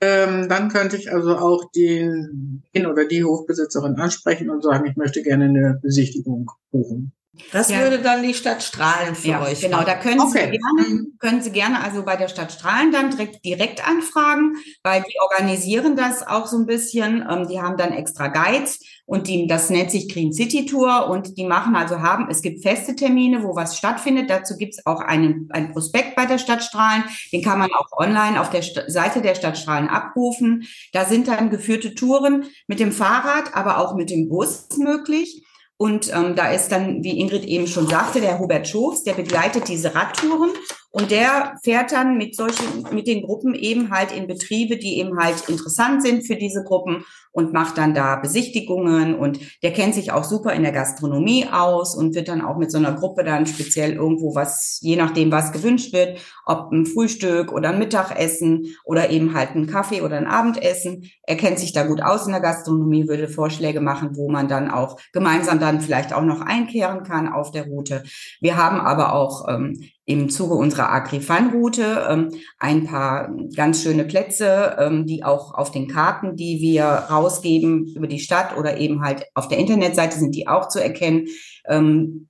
Ähm, 0.00 0.48
dann 0.48 0.68
könnte 0.68 0.96
ich 0.96 1.10
also 1.10 1.36
auch 1.36 1.70
den, 1.72 2.62
den 2.74 2.86
oder 2.86 3.06
die 3.06 3.24
Hofbesitzerin 3.24 3.96
ansprechen 3.96 4.50
und 4.50 4.62
sagen, 4.62 4.86
ich 4.86 4.96
möchte 4.96 5.22
gerne 5.22 5.46
eine 5.46 5.78
Besichtigung 5.82 6.50
buchen. 6.70 7.12
Das 7.52 7.70
ja. 7.70 7.80
würde 7.80 8.00
dann 8.00 8.22
die 8.22 8.34
Stadt 8.34 8.62
Strahlen 8.62 9.14
für 9.14 9.28
ja, 9.28 9.42
euch. 9.42 9.60
Genau, 9.60 9.78
machen. 9.78 9.86
da 9.86 9.94
können 9.94 10.20
okay. 10.20 10.50
Sie 10.50 10.58
gerne, 10.58 11.06
können 11.18 11.42
Sie 11.42 11.50
gerne 11.50 11.82
also 11.82 12.02
bei 12.02 12.16
der 12.16 12.28
Stadt 12.28 12.52
Strahlen 12.52 12.92
dann 12.92 13.10
direkt, 13.10 13.44
direkt 13.44 13.86
anfragen, 13.86 14.56
weil 14.82 15.02
die 15.02 15.16
organisieren 15.20 15.96
das 15.96 16.26
auch 16.26 16.46
so 16.46 16.58
ein 16.58 16.66
bisschen. 16.66 17.24
Ähm, 17.28 17.48
die 17.48 17.60
haben 17.60 17.76
dann 17.76 17.92
extra 17.92 18.28
Guides 18.28 18.80
und 19.06 19.28
die, 19.28 19.46
das 19.46 19.70
nennt 19.70 19.92
sich 19.92 20.12
Green 20.12 20.32
City 20.32 20.66
Tour 20.66 21.08
und 21.08 21.38
die 21.38 21.44
machen 21.44 21.76
also 21.76 22.00
haben, 22.00 22.28
es 22.28 22.42
gibt 22.42 22.62
feste 22.62 22.96
Termine, 22.96 23.44
wo 23.44 23.54
was 23.54 23.78
stattfindet. 23.78 24.28
Dazu 24.28 24.56
gibt 24.56 24.74
es 24.74 24.84
auch 24.84 25.00
einen, 25.00 25.48
einen 25.50 25.70
Prospekt 25.72 26.16
bei 26.16 26.26
der 26.26 26.38
Stadt 26.38 26.64
Strahlen. 26.64 27.04
Den 27.32 27.42
kann 27.42 27.60
man 27.60 27.70
auch 27.72 27.86
online 27.96 28.40
auf 28.40 28.50
der 28.50 28.62
St 28.62 28.84
Seite 28.88 29.22
der 29.22 29.34
Stadt 29.34 29.58
Strahlen 29.58 29.88
abrufen. 29.88 30.66
Da 30.92 31.04
sind 31.04 31.28
dann 31.28 31.50
geführte 31.50 31.94
Touren 31.94 32.46
mit 32.66 32.80
dem 32.80 32.92
Fahrrad, 32.92 33.54
aber 33.54 33.78
auch 33.78 33.94
mit 33.94 34.10
dem 34.10 34.28
Bus 34.28 34.68
möglich. 34.76 35.45
Und 35.78 36.10
ähm, 36.14 36.34
da 36.36 36.50
ist 36.50 36.68
dann, 36.72 37.04
wie 37.04 37.20
Ingrid 37.20 37.44
eben 37.44 37.66
schon 37.66 37.86
sagte, 37.86 38.20
der 38.20 38.38
Hubert 38.38 38.66
Schofs, 38.66 39.02
der 39.02 39.12
begleitet 39.12 39.68
diese 39.68 39.94
Radtouren. 39.94 40.50
Und 40.90 41.10
der 41.10 41.58
fährt 41.62 41.92
dann 41.92 42.16
mit 42.16 42.34
solchen, 42.34 42.86
mit 42.92 43.06
den 43.06 43.22
Gruppen 43.22 43.54
eben 43.54 43.90
halt 43.90 44.12
in 44.12 44.26
Betriebe, 44.26 44.78
die 44.78 44.98
eben 44.98 45.18
halt 45.18 45.48
interessant 45.48 46.02
sind 46.02 46.26
für 46.26 46.36
diese 46.36 46.64
Gruppen 46.64 47.04
und 47.36 47.52
macht 47.52 47.76
dann 47.76 47.92
da 47.92 48.16
Besichtigungen 48.16 49.14
und 49.14 49.38
der 49.62 49.74
kennt 49.74 49.94
sich 49.94 50.10
auch 50.10 50.24
super 50.24 50.54
in 50.54 50.62
der 50.62 50.72
Gastronomie 50.72 51.46
aus 51.52 51.94
und 51.94 52.14
wird 52.14 52.28
dann 52.28 52.40
auch 52.40 52.56
mit 52.56 52.72
so 52.72 52.78
einer 52.78 52.94
Gruppe 52.94 53.24
dann 53.24 53.44
speziell 53.44 53.92
irgendwo 53.92 54.34
was, 54.34 54.78
je 54.80 54.96
nachdem 54.96 55.30
was 55.30 55.52
gewünscht 55.52 55.92
wird, 55.92 56.18
ob 56.46 56.72
ein 56.72 56.86
Frühstück 56.86 57.52
oder 57.52 57.68
ein 57.68 57.78
Mittagessen 57.78 58.74
oder 58.84 59.10
eben 59.10 59.34
halt 59.34 59.54
ein 59.54 59.66
Kaffee 59.66 60.00
oder 60.00 60.16
ein 60.16 60.26
Abendessen. 60.26 61.10
Er 61.24 61.36
kennt 61.36 61.58
sich 61.58 61.74
da 61.74 61.82
gut 61.82 62.00
aus 62.00 62.24
in 62.24 62.32
der 62.32 62.40
Gastronomie, 62.40 63.06
würde 63.06 63.28
Vorschläge 63.28 63.82
machen, 63.82 64.16
wo 64.16 64.30
man 64.30 64.48
dann 64.48 64.70
auch 64.70 64.98
gemeinsam 65.12 65.60
dann 65.60 65.82
vielleicht 65.82 66.14
auch 66.14 66.22
noch 66.22 66.40
einkehren 66.40 67.02
kann 67.02 67.30
auf 67.30 67.50
der 67.50 67.66
Route. 67.66 68.02
Wir 68.40 68.56
haben 68.56 68.80
aber 68.80 69.12
auch 69.12 69.46
ähm, 69.46 69.78
im 70.06 70.30
Zuge 70.30 70.54
unserer 70.54 70.92
Agri-Fun-Route 70.92 72.06
ähm, 72.08 72.32
ein 72.58 72.84
paar 72.84 73.28
ganz 73.56 73.82
schöne 73.82 74.04
Plätze, 74.04 74.76
ähm, 74.78 75.04
die 75.04 75.24
auch 75.24 75.52
auf 75.52 75.72
den 75.72 75.88
Karten, 75.88 76.36
die 76.36 76.60
wir 76.60 77.10
rausgeben 77.26 77.86
über 77.94 78.06
die 78.06 78.20
Stadt 78.20 78.56
oder 78.56 78.78
eben 78.78 79.02
halt 79.02 79.24
auf 79.34 79.48
der 79.48 79.58
Internetseite 79.58 80.18
sind 80.18 80.34
die 80.34 80.48
auch 80.48 80.68
zu 80.68 80.82
erkennen, 80.82 81.26
ähm, 81.68 82.28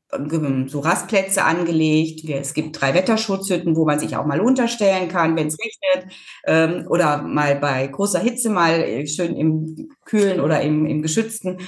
so 0.68 0.80
Rastplätze 0.80 1.44
angelegt. 1.44 2.28
Es 2.28 2.54
gibt 2.54 2.80
drei 2.80 2.94
Wetterschutzhütten, 2.94 3.76
wo 3.76 3.84
man 3.84 3.98
sich 3.98 4.16
auch 4.16 4.26
mal 4.26 4.40
unterstellen 4.40 5.08
kann, 5.08 5.36
wenn 5.36 5.48
es 5.48 5.56
regnet 5.58 6.12
ähm, 6.46 6.86
oder 6.88 7.22
mal 7.22 7.56
bei 7.56 7.86
großer 7.86 8.20
Hitze 8.20 8.50
mal 8.50 9.06
schön 9.06 9.36
im 9.36 9.88
kühlen 10.04 10.40
oder 10.40 10.60
im, 10.62 10.86
im 10.86 11.02
geschützten, 11.02 11.58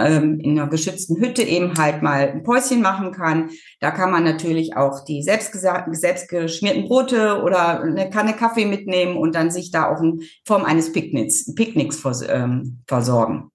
ähm, 0.00 0.40
in 0.40 0.58
einer 0.58 0.68
geschützten 0.68 1.16
Hütte 1.20 1.42
eben 1.42 1.76
halt 1.76 2.02
mal 2.02 2.28
ein 2.28 2.42
Päuschen 2.42 2.80
machen 2.80 3.12
kann. 3.12 3.50
Da 3.80 3.90
kann 3.90 4.10
man 4.10 4.24
natürlich 4.24 4.76
auch 4.76 5.04
die 5.04 5.22
selbst, 5.22 5.52
selbst 5.92 6.28
Brote 6.30 7.42
oder 7.42 7.82
eine 7.82 8.08
Kanne 8.08 8.34
Kaffee 8.34 8.66
mitnehmen 8.66 9.16
und 9.16 9.34
dann 9.34 9.50
sich 9.50 9.70
da 9.70 9.92
auch 9.92 10.00
in 10.00 10.22
Form 10.46 10.64
eines 10.64 10.92
Picknicks, 10.92 11.54
Picknicks 11.54 12.02
ähm, 12.28 12.82
versorgen. 12.86 13.50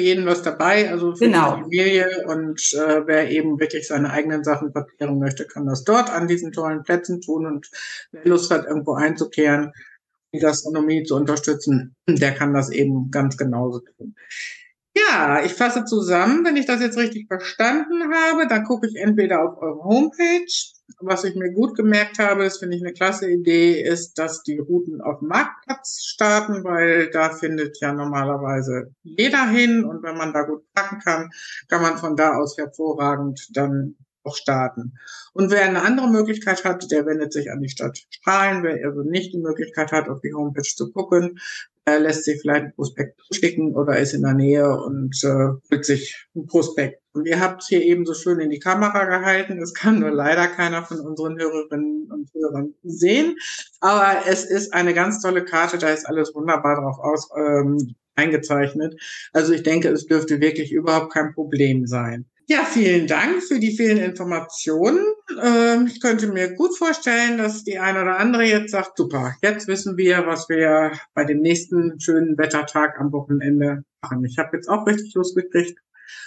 Jeden 0.00 0.26
was 0.26 0.42
dabei, 0.42 0.90
also 0.90 1.14
für 1.14 1.26
Genau. 1.26 1.56
die 1.56 1.62
Familie 1.62 2.24
und 2.26 2.60
äh, 2.74 3.06
wer 3.06 3.30
eben 3.30 3.60
wirklich 3.60 3.86
seine 3.86 4.10
eigenen 4.10 4.44
Sachen 4.44 4.72
verkehren 4.72 5.18
möchte, 5.18 5.46
kann 5.46 5.66
das 5.66 5.84
dort 5.84 6.10
an 6.10 6.28
diesen 6.28 6.52
tollen 6.52 6.82
Plätzen 6.82 7.20
tun 7.20 7.46
und 7.46 7.70
wer 8.12 8.24
Lust 8.24 8.50
hat, 8.50 8.66
irgendwo 8.66 8.94
einzukehren, 8.94 9.72
die 10.34 10.38
Gastronomie 10.38 11.02
zu 11.04 11.16
unterstützen, 11.16 11.94
der 12.08 12.32
kann 12.32 12.54
das 12.54 12.70
eben 12.70 13.10
ganz 13.10 13.36
genauso 13.36 13.80
tun. 13.80 14.14
Ja, 14.96 15.42
ich 15.44 15.54
fasse 15.54 15.84
zusammen, 15.84 16.44
wenn 16.44 16.56
ich 16.56 16.66
das 16.66 16.80
jetzt 16.80 16.98
richtig 16.98 17.28
verstanden 17.28 18.12
habe, 18.12 18.48
dann 18.48 18.64
gucke 18.64 18.88
ich 18.88 18.96
entweder 18.96 19.42
auf 19.42 19.62
eure 19.62 19.84
Homepage. 19.84 20.52
Was 20.98 21.22
ich 21.22 21.36
mir 21.36 21.52
gut 21.52 21.76
gemerkt 21.76 22.18
habe, 22.18 22.42
das 22.42 22.58
finde 22.58 22.76
ich 22.76 22.82
eine 22.82 22.92
klasse 22.92 23.30
Idee, 23.30 23.80
ist, 23.80 24.14
dass 24.18 24.42
die 24.42 24.58
Routen 24.58 25.00
auf 25.00 25.20
Marktplatz 25.20 26.02
starten, 26.02 26.64
weil 26.64 27.08
da 27.10 27.30
findet 27.30 27.80
ja 27.80 27.92
normalerweise 27.92 28.92
jeder 29.02 29.46
hin 29.46 29.84
und 29.84 30.02
wenn 30.02 30.16
man 30.16 30.32
da 30.32 30.42
gut 30.42 30.64
packen 30.74 30.98
kann, 30.98 31.30
kann 31.68 31.82
man 31.82 31.96
von 31.96 32.16
da 32.16 32.34
aus 32.34 32.58
hervorragend 32.58 33.56
dann 33.56 33.94
auch 34.24 34.34
starten. 34.34 34.94
Und 35.32 35.50
wer 35.50 35.62
eine 35.62 35.82
andere 35.82 36.08
Möglichkeit 36.08 36.64
hat, 36.64 36.90
der 36.90 37.06
wendet 37.06 37.32
sich 37.32 37.50
an 37.50 37.60
die 37.60 37.68
Stadt 37.68 37.98
Strahlen. 38.10 38.62
Wer 38.62 38.84
also 38.84 39.02
nicht 39.02 39.32
die 39.32 39.38
Möglichkeit 39.38 39.92
hat, 39.92 40.08
auf 40.08 40.20
die 40.20 40.34
Homepage 40.34 40.62
zu 40.62 40.92
gucken, 40.92 41.38
der 41.90 42.00
lässt 42.00 42.24
sich 42.24 42.40
vielleicht 42.40 42.64
ein 42.64 42.74
Prospekt 42.74 43.20
zuschicken 43.26 43.74
oder 43.74 43.98
ist 43.98 44.14
in 44.14 44.22
der 44.22 44.34
Nähe 44.34 44.68
und 44.68 45.14
äh, 45.24 45.48
holt 45.70 45.84
sich 45.84 46.26
ein 46.34 46.46
Prospekt. 46.46 47.00
Und 47.12 47.26
ihr 47.26 47.40
habt 47.40 47.64
hier 47.64 47.82
eben 47.82 48.06
so 48.06 48.14
schön 48.14 48.38
in 48.40 48.50
die 48.50 48.60
Kamera 48.60 49.04
gehalten. 49.04 49.58
Das 49.58 49.74
kann 49.74 49.98
nur 49.98 50.10
leider 50.10 50.46
keiner 50.46 50.84
von 50.84 51.00
unseren 51.00 51.38
Hörerinnen 51.38 52.10
und 52.10 52.30
Hörern 52.34 52.74
sehen. 52.84 53.36
Aber 53.80 54.26
es 54.28 54.44
ist 54.44 54.72
eine 54.72 54.94
ganz 54.94 55.20
tolle 55.20 55.44
Karte. 55.44 55.78
Da 55.78 55.88
ist 55.88 56.06
alles 56.06 56.34
wunderbar 56.34 56.80
drauf 56.80 56.98
aus, 57.00 57.28
ähm, 57.36 57.96
eingezeichnet. 58.14 58.94
Also 59.32 59.52
ich 59.52 59.62
denke, 59.62 59.88
es 59.88 60.06
dürfte 60.06 60.40
wirklich 60.40 60.72
überhaupt 60.72 61.12
kein 61.12 61.34
Problem 61.34 61.86
sein. 61.86 62.26
Ja, 62.50 62.64
vielen 62.64 63.06
Dank 63.06 63.44
für 63.44 63.60
die 63.60 63.76
vielen 63.76 63.98
Informationen. 63.98 65.06
Ähm, 65.40 65.86
ich 65.86 66.00
könnte 66.00 66.26
mir 66.26 66.52
gut 66.56 66.76
vorstellen, 66.76 67.38
dass 67.38 67.62
die 67.62 67.78
eine 67.78 68.02
oder 68.02 68.18
andere 68.18 68.42
jetzt 68.42 68.72
sagt, 68.72 68.96
super, 68.96 69.36
jetzt 69.40 69.68
wissen 69.68 69.96
wir, 69.96 70.26
was 70.26 70.48
wir 70.48 70.90
bei 71.14 71.24
dem 71.24 71.42
nächsten 71.42 72.00
schönen 72.00 72.36
Wettertag 72.36 72.98
am 72.98 73.12
Wochenende 73.12 73.84
machen. 74.02 74.24
Ich 74.24 74.36
habe 74.38 74.56
jetzt 74.56 74.68
auch 74.68 74.84
richtig 74.84 75.14
Lust 75.14 75.36
gekriegt, 75.36 75.78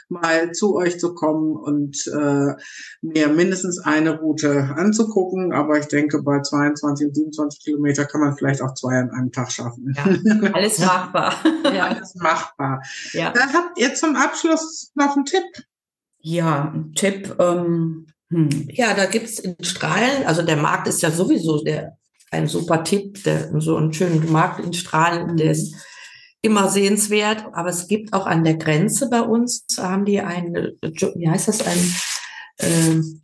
mal 0.07 0.53
zu 0.53 0.77
euch 0.77 0.97
zu 0.97 1.13
kommen 1.13 1.57
und 1.57 2.07
äh, 2.07 2.53
mir 3.01 3.27
mindestens 3.27 3.79
eine 3.79 4.17
Route 4.17 4.75
anzugucken. 4.77 5.51
Aber 5.51 5.77
ich 5.77 5.87
denke, 5.87 6.23
bei 6.23 6.39
22 6.39 7.07
und 7.07 7.15
27 7.15 7.63
Kilometer 7.65 8.05
kann 8.05 8.21
man 8.21 8.37
vielleicht 8.37 8.61
auch 8.61 8.75
zwei 8.75 8.97
an 8.97 9.11
einem 9.11 9.33
Tag 9.33 9.51
schaffen. 9.51 9.93
Ja, 9.93 10.51
alles 10.53 10.79
machbar. 10.79 11.35
ja, 11.65 11.87
alles 11.87 12.15
machbar. 12.15 12.81
Ja. 13.11 13.33
Äh, 13.33 13.53
habt 13.53 13.77
ihr 13.77 13.93
zum 13.93 14.15
Abschluss 14.15 14.93
noch 14.95 15.17
einen 15.17 15.25
Tipp? 15.25 15.43
Ja, 16.23 16.71
ein 16.73 16.93
Tipp. 16.95 17.35
Ähm, 17.39 18.07
hm. 18.29 18.67
Ja, 18.71 18.93
da 18.93 19.05
gibt's 19.05 19.39
in 19.39 19.55
Strahlen, 19.61 20.25
also 20.25 20.41
der 20.41 20.57
Markt 20.57 20.87
ist 20.87 21.01
ja 21.01 21.11
sowieso 21.11 21.63
der, 21.63 21.97
ein 22.31 22.47
super 22.47 22.83
Tipp, 22.83 23.23
der, 23.25 23.51
so 23.61 23.77
einen 23.77 23.93
schönen 23.93 24.31
Markt 24.31 24.59
in 24.59 24.73
Strahlen, 24.73 25.37
der 25.37 25.51
ist 25.51 25.75
immer 26.41 26.69
sehenswert, 26.69 27.45
aber 27.53 27.69
es 27.69 27.87
gibt 27.87 28.13
auch 28.13 28.25
an 28.25 28.43
der 28.43 28.55
Grenze 28.55 29.09
bei 29.09 29.21
uns, 29.21 29.65
haben 29.77 30.05
die 30.05 30.19
ein, 30.19 30.53
wie 30.81 31.29
heißt 31.29 31.47
das, 31.47 31.65
ein, 31.65 31.95
ähm, 32.59 33.21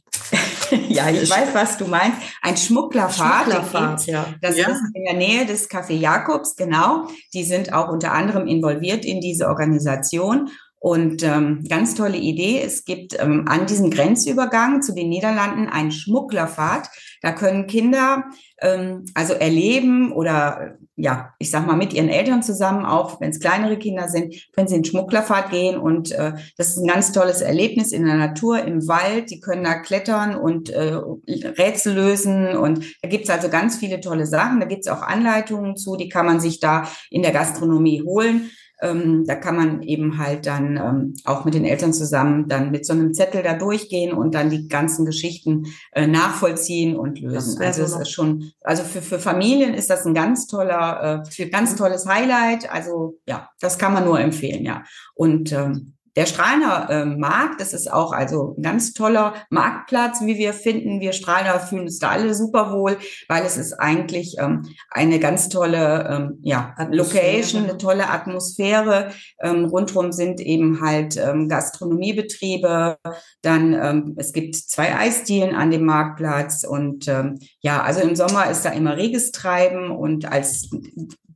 ja, 0.89 1.09
ich 1.09 1.29
weiß, 1.29 1.53
was 1.53 1.77
du 1.77 1.87
meinst. 1.87 2.17
Ein 2.41 2.55
Schmugglerfahrt. 2.57 3.45
Schmugglerfahrt, 3.45 4.05
ja. 4.05 4.33
Das 4.41 4.57
Ja. 4.57 4.67
ist 4.69 4.81
in 4.93 5.03
der 5.05 5.15
Nähe 5.15 5.45
des 5.45 5.69
Café 5.69 5.93
Jakobs, 5.93 6.55
genau. 6.55 7.07
Die 7.33 7.43
sind 7.43 7.73
auch 7.73 7.89
unter 7.89 8.11
anderem 8.11 8.47
involviert 8.47 9.05
in 9.05 9.21
diese 9.21 9.47
Organisation. 9.47 10.49
Und 10.81 11.23
ähm, 11.23 11.65
ganz 11.67 11.93
tolle 11.93 12.17
Idee. 12.17 12.61
Es 12.61 12.85
gibt 12.85 13.19
ähm, 13.19 13.45
an 13.49 13.65
diesem 13.65 13.89
Grenzübergang 13.91 14.81
zu 14.81 14.93
den 14.93 15.09
Niederlanden 15.09 15.67
einen 15.67 15.91
Schmugglerfahrt. 15.91 16.87
Da 17.21 17.33
können 17.33 17.67
Kinder 17.67 18.23
ähm, 18.61 19.03
also 19.13 19.33
erleben 19.33 20.13
oder 20.13 20.61
äh, 20.61 20.85
ja, 20.95 21.33
ich 21.37 21.51
sag 21.51 21.67
mal 21.67 21.75
mit 21.75 21.93
ihren 21.93 22.07
Eltern 22.07 22.43
zusammen, 22.43 22.85
auch 22.85 23.19
wenn 23.19 23.29
es 23.29 23.41
kleinere 23.41 23.77
Kinder 23.77 24.07
sind, 24.07 24.35
können 24.53 24.69
sie 24.69 24.75
in 24.75 24.85
Schmugglerfahrt 24.85 25.49
gehen 25.49 25.77
und 25.77 26.11
äh, 26.11 26.33
das 26.57 26.69
ist 26.69 26.77
ein 26.77 26.87
ganz 26.87 27.11
tolles 27.11 27.41
Erlebnis 27.41 27.91
in 27.91 28.05
der 28.05 28.15
Natur, 28.15 28.63
im 28.63 28.87
Wald. 28.87 29.31
Die 29.31 29.39
können 29.41 29.65
da 29.65 29.75
klettern 29.75 30.35
und 30.35 30.69
äh, 30.69 30.93
Rätsel 31.27 31.93
lösen 31.93 32.55
und 32.55 32.85
da 33.01 33.09
gibt's 33.09 33.29
also 33.29 33.49
ganz 33.49 33.77
viele 33.77 33.99
tolle 33.99 34.25
Sachen. 34.25 34.61
Da 34.61 34.65
gibt's 34.65 34.87
auch 34.87 35.01
Anleitungen 35.01 35.75
zu, 35.75 35.97
die 35.97 36.09
kann 36.09 36.25
man 36.25 36.39
sich 36.39 36.59
da 36.61 36.89
in 37.09 37.21
der 37.21 37.31
Gastronomie 37.31 38.01
holen. 38.01 38.49
Ähm, 38.81 39.25
da 39.25 39.35
kann 39.35 39.55
man 39.55 39.81
eben 39.81 40.17
halt 40.17 40.45
dann 40.45 40.77
ähm, 40.77 41.13
auch 41.25 41.45
mit 41.45 41.53
den 41.53 41.65
Eltern 41.65 41.93
zusammen 41.93 42.47
dann 42.47 42.71
mit 42.71 42.85
so 42.85 42.93
einem 42.93 43.13
Zettel 43.13 43.43
da 43.43 43.53
durchgehen 43.53 44.13
und 44.13 44.33
dann 44.35 44.49
die 44.49 44.67
ganzen 44.67 45.05
Geschichten 45.05 45.65
äh, 45.91 46.07
nachvollziehen 46.07 46.95
und 46.95 47.19
lösen. 47.19 47.61
Also 47.61 47.85
so 47.85 47.95
es 47.95 48.01
ist 48.01 48.11
schon, 48.11 48.51
also 48.61 48.83
für, 48.83 49.01
für 49.01 49.19
Familien 49.19 49.73
ist 49.73 49.89
das 49.89 50.05
ein 50.05 50.13
ganz 50.13 50.47
toller, 50.47 51.23
äh, 51.25 51.45
ganz 51.49 51.75
tolles 51.75 52.05
Highlight. 52.05 52.71
Also 52.71 53.17
ja, 53.27 53.49
das 53.59 53.77
kann 53.77 53.93
man 53.93 54.05
nur 54.05 54.19
empfehlen, 54.19 54.63
ja. 54.63 54.83
Und 55.13 55.51
ähm, 55.51 55.95
der 56.19 56.25
Strahler 56.25 56.89
äh, 56.89 57.05
Markt, 57.05 57.61
das 57.61 57.71
ist 57.71 57.89
auch 57.89 58.11
also 58.11 58.53
ein 58.57 58.61
ganz 58.61 58.91
toller 58.91 59.35
Marktplatz, 59.49 60.19
wie 60.19 60.37
wir 60.37 60.51
finden. 60.51 60.99
Wir 60.99 61.13
Strahler 61.13 61.61
fühlen 61.61 61.83
uns 61.83 61.97
da 61.97 62.09
alle 62.09 62.35
super 62.35 62.73
wohl, 62.73 62.97
weil 63.29 63.45
es 63.45 63.55
ist 63.55 63.71
eigentlich 63.71 64.35
ähm, 64.37 64.63
eine 64.91 65.19
ganz 65.19 65.47
tolle 65.47 66.09
ähm, 66.09 66.39
ja, 66.41 66.73
Atmosphäre. 66.75 66.97
Location, 66.97 67.63
eine 67.63 67.77
tolle 67.77 68.09
Atmosphäre. 68.09 69.11
Ähm, 69.41 69.63
rundrum 69.63 70.11
sind 70.11 70.41
eben 70.41 70.81
halt 70.81 71.15
ähm, 71.15 71.47
Gastronomiebetriebe. 71.47 72.97
Dann 73.41 73.73
ähm, 73.73 74.15
es 74.17 74.33
gibt 74.33 74.55
zwei 74.55 74.93
Eisdielen 74.97 75.55
an 75.55 75.71
dem 75.71 75.85
Marktplatz 75.85 76.65
und 76.65 77.07
ähm, 77.07 77.39
ja, 77.61 77.81
also 77.81 78.01
im 78.01 78.17
Sommer 78.17 78.49
ist 78.49 78.65
da 78.65 78.71
immer 78.71 78.97
reges 78.97 79.31
Treiben 79.31 79.89
und 79.89 80.29
als 80.29 80.69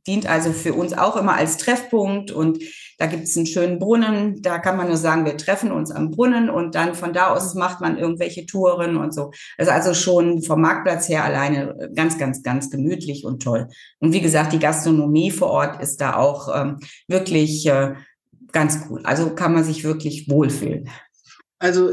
dient 0.06 0.26
also 0.26 0.52
für 0.52 0.74
uns 0.74 0.92
auch 0.92 1.16
immer 1.16 1.34
als 1.34 1.56
Treffpunkt 1.56 2.30
und 2.30 2.58
da 2.98 3.06
gibt 3.06 3.24
es 3.24 3.36
einen 3.36 3.46
schönen 3.46 3.78
Brunnen. 3.78 4.40
Da 4.42 4.58
kann 4.58 4.76
man 4.76 4.86
nur 4.86 4.96
sagen, 4.96 5.24
wir 5.24 5.36
treffen 5.36 5.72
uns 5.72 5.90
am 5.90 6.10
Brunnen 6.10 6.50
und 6.50 6.74
dann 6.74 6.94
von 6.94 7.12
da 7.12 7.28
aus 7.28 7.54
macht 7.54 7.80
man 7.80 7.98
irgendwelche 7.98 8.46
Touren 8.46 8.96
und 8.96 9.12
so. 9.12 9.30
Das 9.58 9.68
ist 9.68 9.72
also 9.72 9.94
schon 9.94 10.42
vom 10.42 10.60
Marktplatz 10.60 11.08
her 11.08 11.24
alleine 11.24 11.90
ganz, 11.94 12.18
ganz, 12.18 12.42
ganz 12.42 12.70
gemütlich 12.70 13.24
und 13.24 13.42
toll. 13.42 13.68
Und 14.00 14.12
wie 14.12 14.20
gesagt, 14.20 14.52
die 14.52 14.58
Gastronomie 14.58 15.30
vor 15.30 15.50
Ort 15.50 15.82
ist 15.82 16.00
da 16.00 16.16
auch 16.16 16.48
ähm, 16.54 16.78
wirklich 17.08 17.66
äh, 17.66 17.94
ganz 18.52 18.86
cool. 18.88 19.00
Also 19.04 19.34
kann 19.34 19.54
man 19.54 19.64
sich 19.64 19.84
wirklich 19.84 20.28
wohlfühlen. 20.28 20.88
Also 21.58 21.92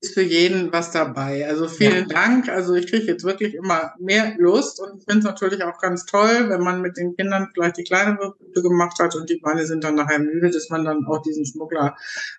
ist 0.00 0.14
für 0.14 0.22
jeden 0.22 0.72
was 0.72 0.90
dabei. 0.90 1.46
Also 1.48 1.68
vielen 1.68 2.08
Dank. 2.08 2.48
Also 2.48 2.74
ich 2.74 2.86
kriege 2.86 3.06
jetzt 3.06 3.24
wirklich 3.24 3.54
immer 3.54 3.94
mehr 3.98 4.34
Lust 4.38 4.80
und 4.80 4.98
ich 4.98 5.04
finde 5.04 5.20
es 5.20 5.24
natürlich 5.24 5.64
auch 5.64 5.78
ganz 5.78 6.04
toll, 6.04 6.48
wenn 6.48 6.60
man 6.60 6.82
mit 6.82 6.96
den 6.96 7.16
Kindern 7.16 7.48
vielleicht 7.54 7.78
die 7.78 7.84
kleine 7.84 8.18
Route 8.18 8.62
gemacht 8.62 8.98
hat 8.98 9.16
und 9.16 9.30
die 9.30 9.40
Beine 9.40 9.66
sind 9.66 9.84
dann 9.84 9.94
nachher 9.94 10.18
müde, 10.18 10.50
dass 10.50 10.68
man 10.68 10.84
dann 10.84 11.06
auch 11.06 11.22
diesen 11.22 11.46
Schmugglerfahrt 11.46 11.96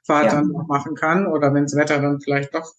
Ja. 0.10 0.32
dann 0.32 0.50
noch 0.50 0.68
machen 0.68 0.96
kann 0.96 1.26
oder 1.28 1.54
wenn 1.54 1.64
das 1.64 1.76
Wetter 1.76 2.00
dann 2.00 2.22
vielleicht 2.22 2.54
doch 2.54 2.74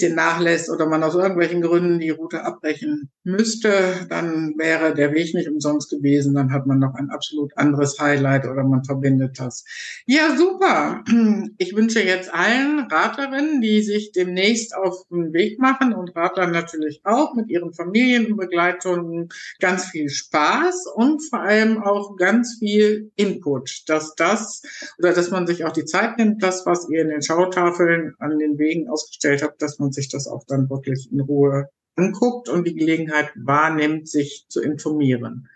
den 0.00 0.14
nachlässt 0.16 0.70
oder 0.70 0.86
man 0.86 1.02
aus 1.04 1.14
irgendwelchen 1.14 1.62
Gründen 1.62 2.00
die 2.00 2.10
Route 2.10 2.44
abbrechen 2.44 3.10
müsste, 3.22 4.06
dann 4.08 4.54
wäre 4.58 4.92
der 4.94 5.12
Weg 5.12 5.34
nicht 5.34 5.48
umsonst 5.48 5.90
gewesen. 5.90 6.34
Dann 6.34 6.52
hat 6.52 6.66
man 6.66 6.80
noch 6.80 6.94
ein 6.94 7.10
absolut 7.10 7.56
anderes 7.56 7.98
Highlight 8.00 8.46
oder 8.46 8.64
man 8.64 8.84
verbindet 8.84 9.38
das. 9.38 9.64
Ja, 10.06 10.36
super. 10.36 11.04
Ich 11.58 11.76
wünsche 11.76 12.02
jetzt 12.02 12.32
allen 12.32 12.80
Radlerinnen, 12.90 13.60
die 13.60 13.82
sich 13.82 14.12
demnächst 14.12 14.74
auf 14.74 15.06
den 15.10 15.32
Weg 15.32 15.58
machen 15.58 15.94
und 15.94 16.14
Radlern 16.16 16.50
natürlich 16.50 17.00
auch 17.04 17.34
mit 17.34 17.48
ihren 17.48 17.72
Familien 17.72 18.26
und 18.26 18.36
Begleitungen 18.36 19.28
ganz 19.60 19.86
viel 19.86 20.08
Spaß 20.08 20.86
und 20.94 21.22
vor 21.28 21.40
allem 21.40 21.82
auch 21.82 22.16
ganz 22.16 22.56
viel 22.58 23.10
Input, 23.16 23.84
dass 23.86 24.14
das 24.14 24.62
oder 24.98 25.12
dass 25.12 25.30
man 25.30 25.46
sich 25.46 25.64
auch 25.64 25.72
die 25.72 25.84
Zeit 25.84 26.18
nimmt, 26.18 26.42
das, 26.42 26.66
was 26.66 26.88
ihr 26.88 27.02
in 27.02 27.10
den 27.10 27.22
Schautafeln 27.22 28.14
an 28.18 28.38
den 28.38 28.58
Wegen 28.58 28.88
ausgestellt 28.88 29.42
habt, 29.42 29.62
dass 29.62 29.78
man 29.78 29.83
sich 29.92 30.08
das 30.08 30.26
auch 30.28 30.44
dann 30.46 30.70
wirklich 30.70 31.10
in 31.12 31.20
Ruhe 31.20 31.68
anguckt 31.96 32.48
und 32.48 32.66
die 32.66 32.74
Gelegenheit 32.74 33.30
wahrnimmt, 33.36 34.08
sich 34.08 34.46
zu 34.48 34.60
informieren. 34.62 35.48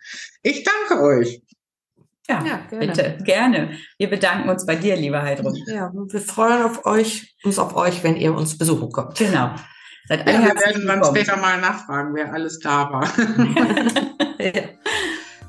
Ich 0.43 0.65
danke 0.65 1.03
euch. 1.05 1.43
Ja, 2.29 2.45
Ja, 2.45 2.57
gerne. 2.69 2.87
bitte, 2.87 3.19
gerne. 3.25 3.71
Wir 3.97 4.11
bedanken 4.11 4.49
uns 4.51 4.67
bei 4.67 4.77
dir, 4.77 4.97
lieber 4.97 5.23
Heidrun. 5.23 5.57
Ja, 5.67 5.91
wir 5.93 6.21
freuen 6.21 6.63
auf 6.63 6.85
euch, 6.85 7.35
uns 7.43 7.59
auf 7.59 7.75
euch, 7.75 8.05
wenn 8.05 8.17
ihr 8.17 8.35
uns 8.35 8.59
besuchen 8.59 8.91
kommt. 8.93 9.17
Genau. 9.17 9.55
Seid 10.09 10.21
Ja, 10.29 10.39
wir 10.43 10.55
werden 10.55 10.87
dann 10.87 10.97
willkommen. 11.01 11.17
später 11.17 11.37
mal 11.39 11.61
nachfragen, 11.61 12.15
wer 12.15 12.33
alles 12.33 12.59
da 12.61 12.91
war. 12.91 13.09
Ja. 14.41 14.53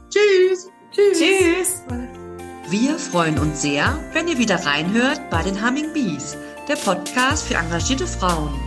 Tschüss. 0.10 0.68
Tschüss. 0.92 1.84
Wir 2.70 2.98
freuen 2.98 3.38
uns 3.38 3.62
sehr, 3.62 4.00
wenn 4.14 4.28
ihr 4.28 4.40
wieder 4.40 4.56
reinhört 4.66 5.22
bei 5.30 5.44
den 5.44 5.64
Humming 5.64 5.94
Bees, 5.94 6.36
der 6.68 6.76
Podcast 6.76 7.48
für 7.48 7.54
engagierte 7.54 8.08
Frauen. 8.08 8.60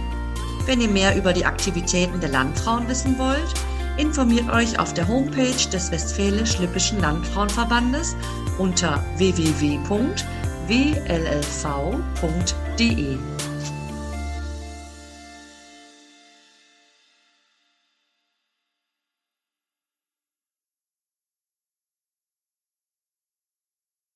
Wenn 0.67 0.81
ihr 0.81 0.89
mehr 0.89 1.17
über 1.17 1.33
die 1.33 1.45
Aktivitäten 1.45 2.21
der 2.21 2.31
Landfrauen 2.31 2.89
wissen 2.89 3.19
wollt, 3.19 3.55
informiert 3.99 4.51
euch 4.53 4.79
auf 4.79 4.95
der 4.95 5.07
Homepage 5.09 5.69
des 5.73 5.91
Westfälisch-Lippischen 5.91 7.01
Landfrauenverbandes 7.01 8.17
unter 8.59 9.05
www.wllv.de. 9.17 10.43
wllv.de. 10.69 12.13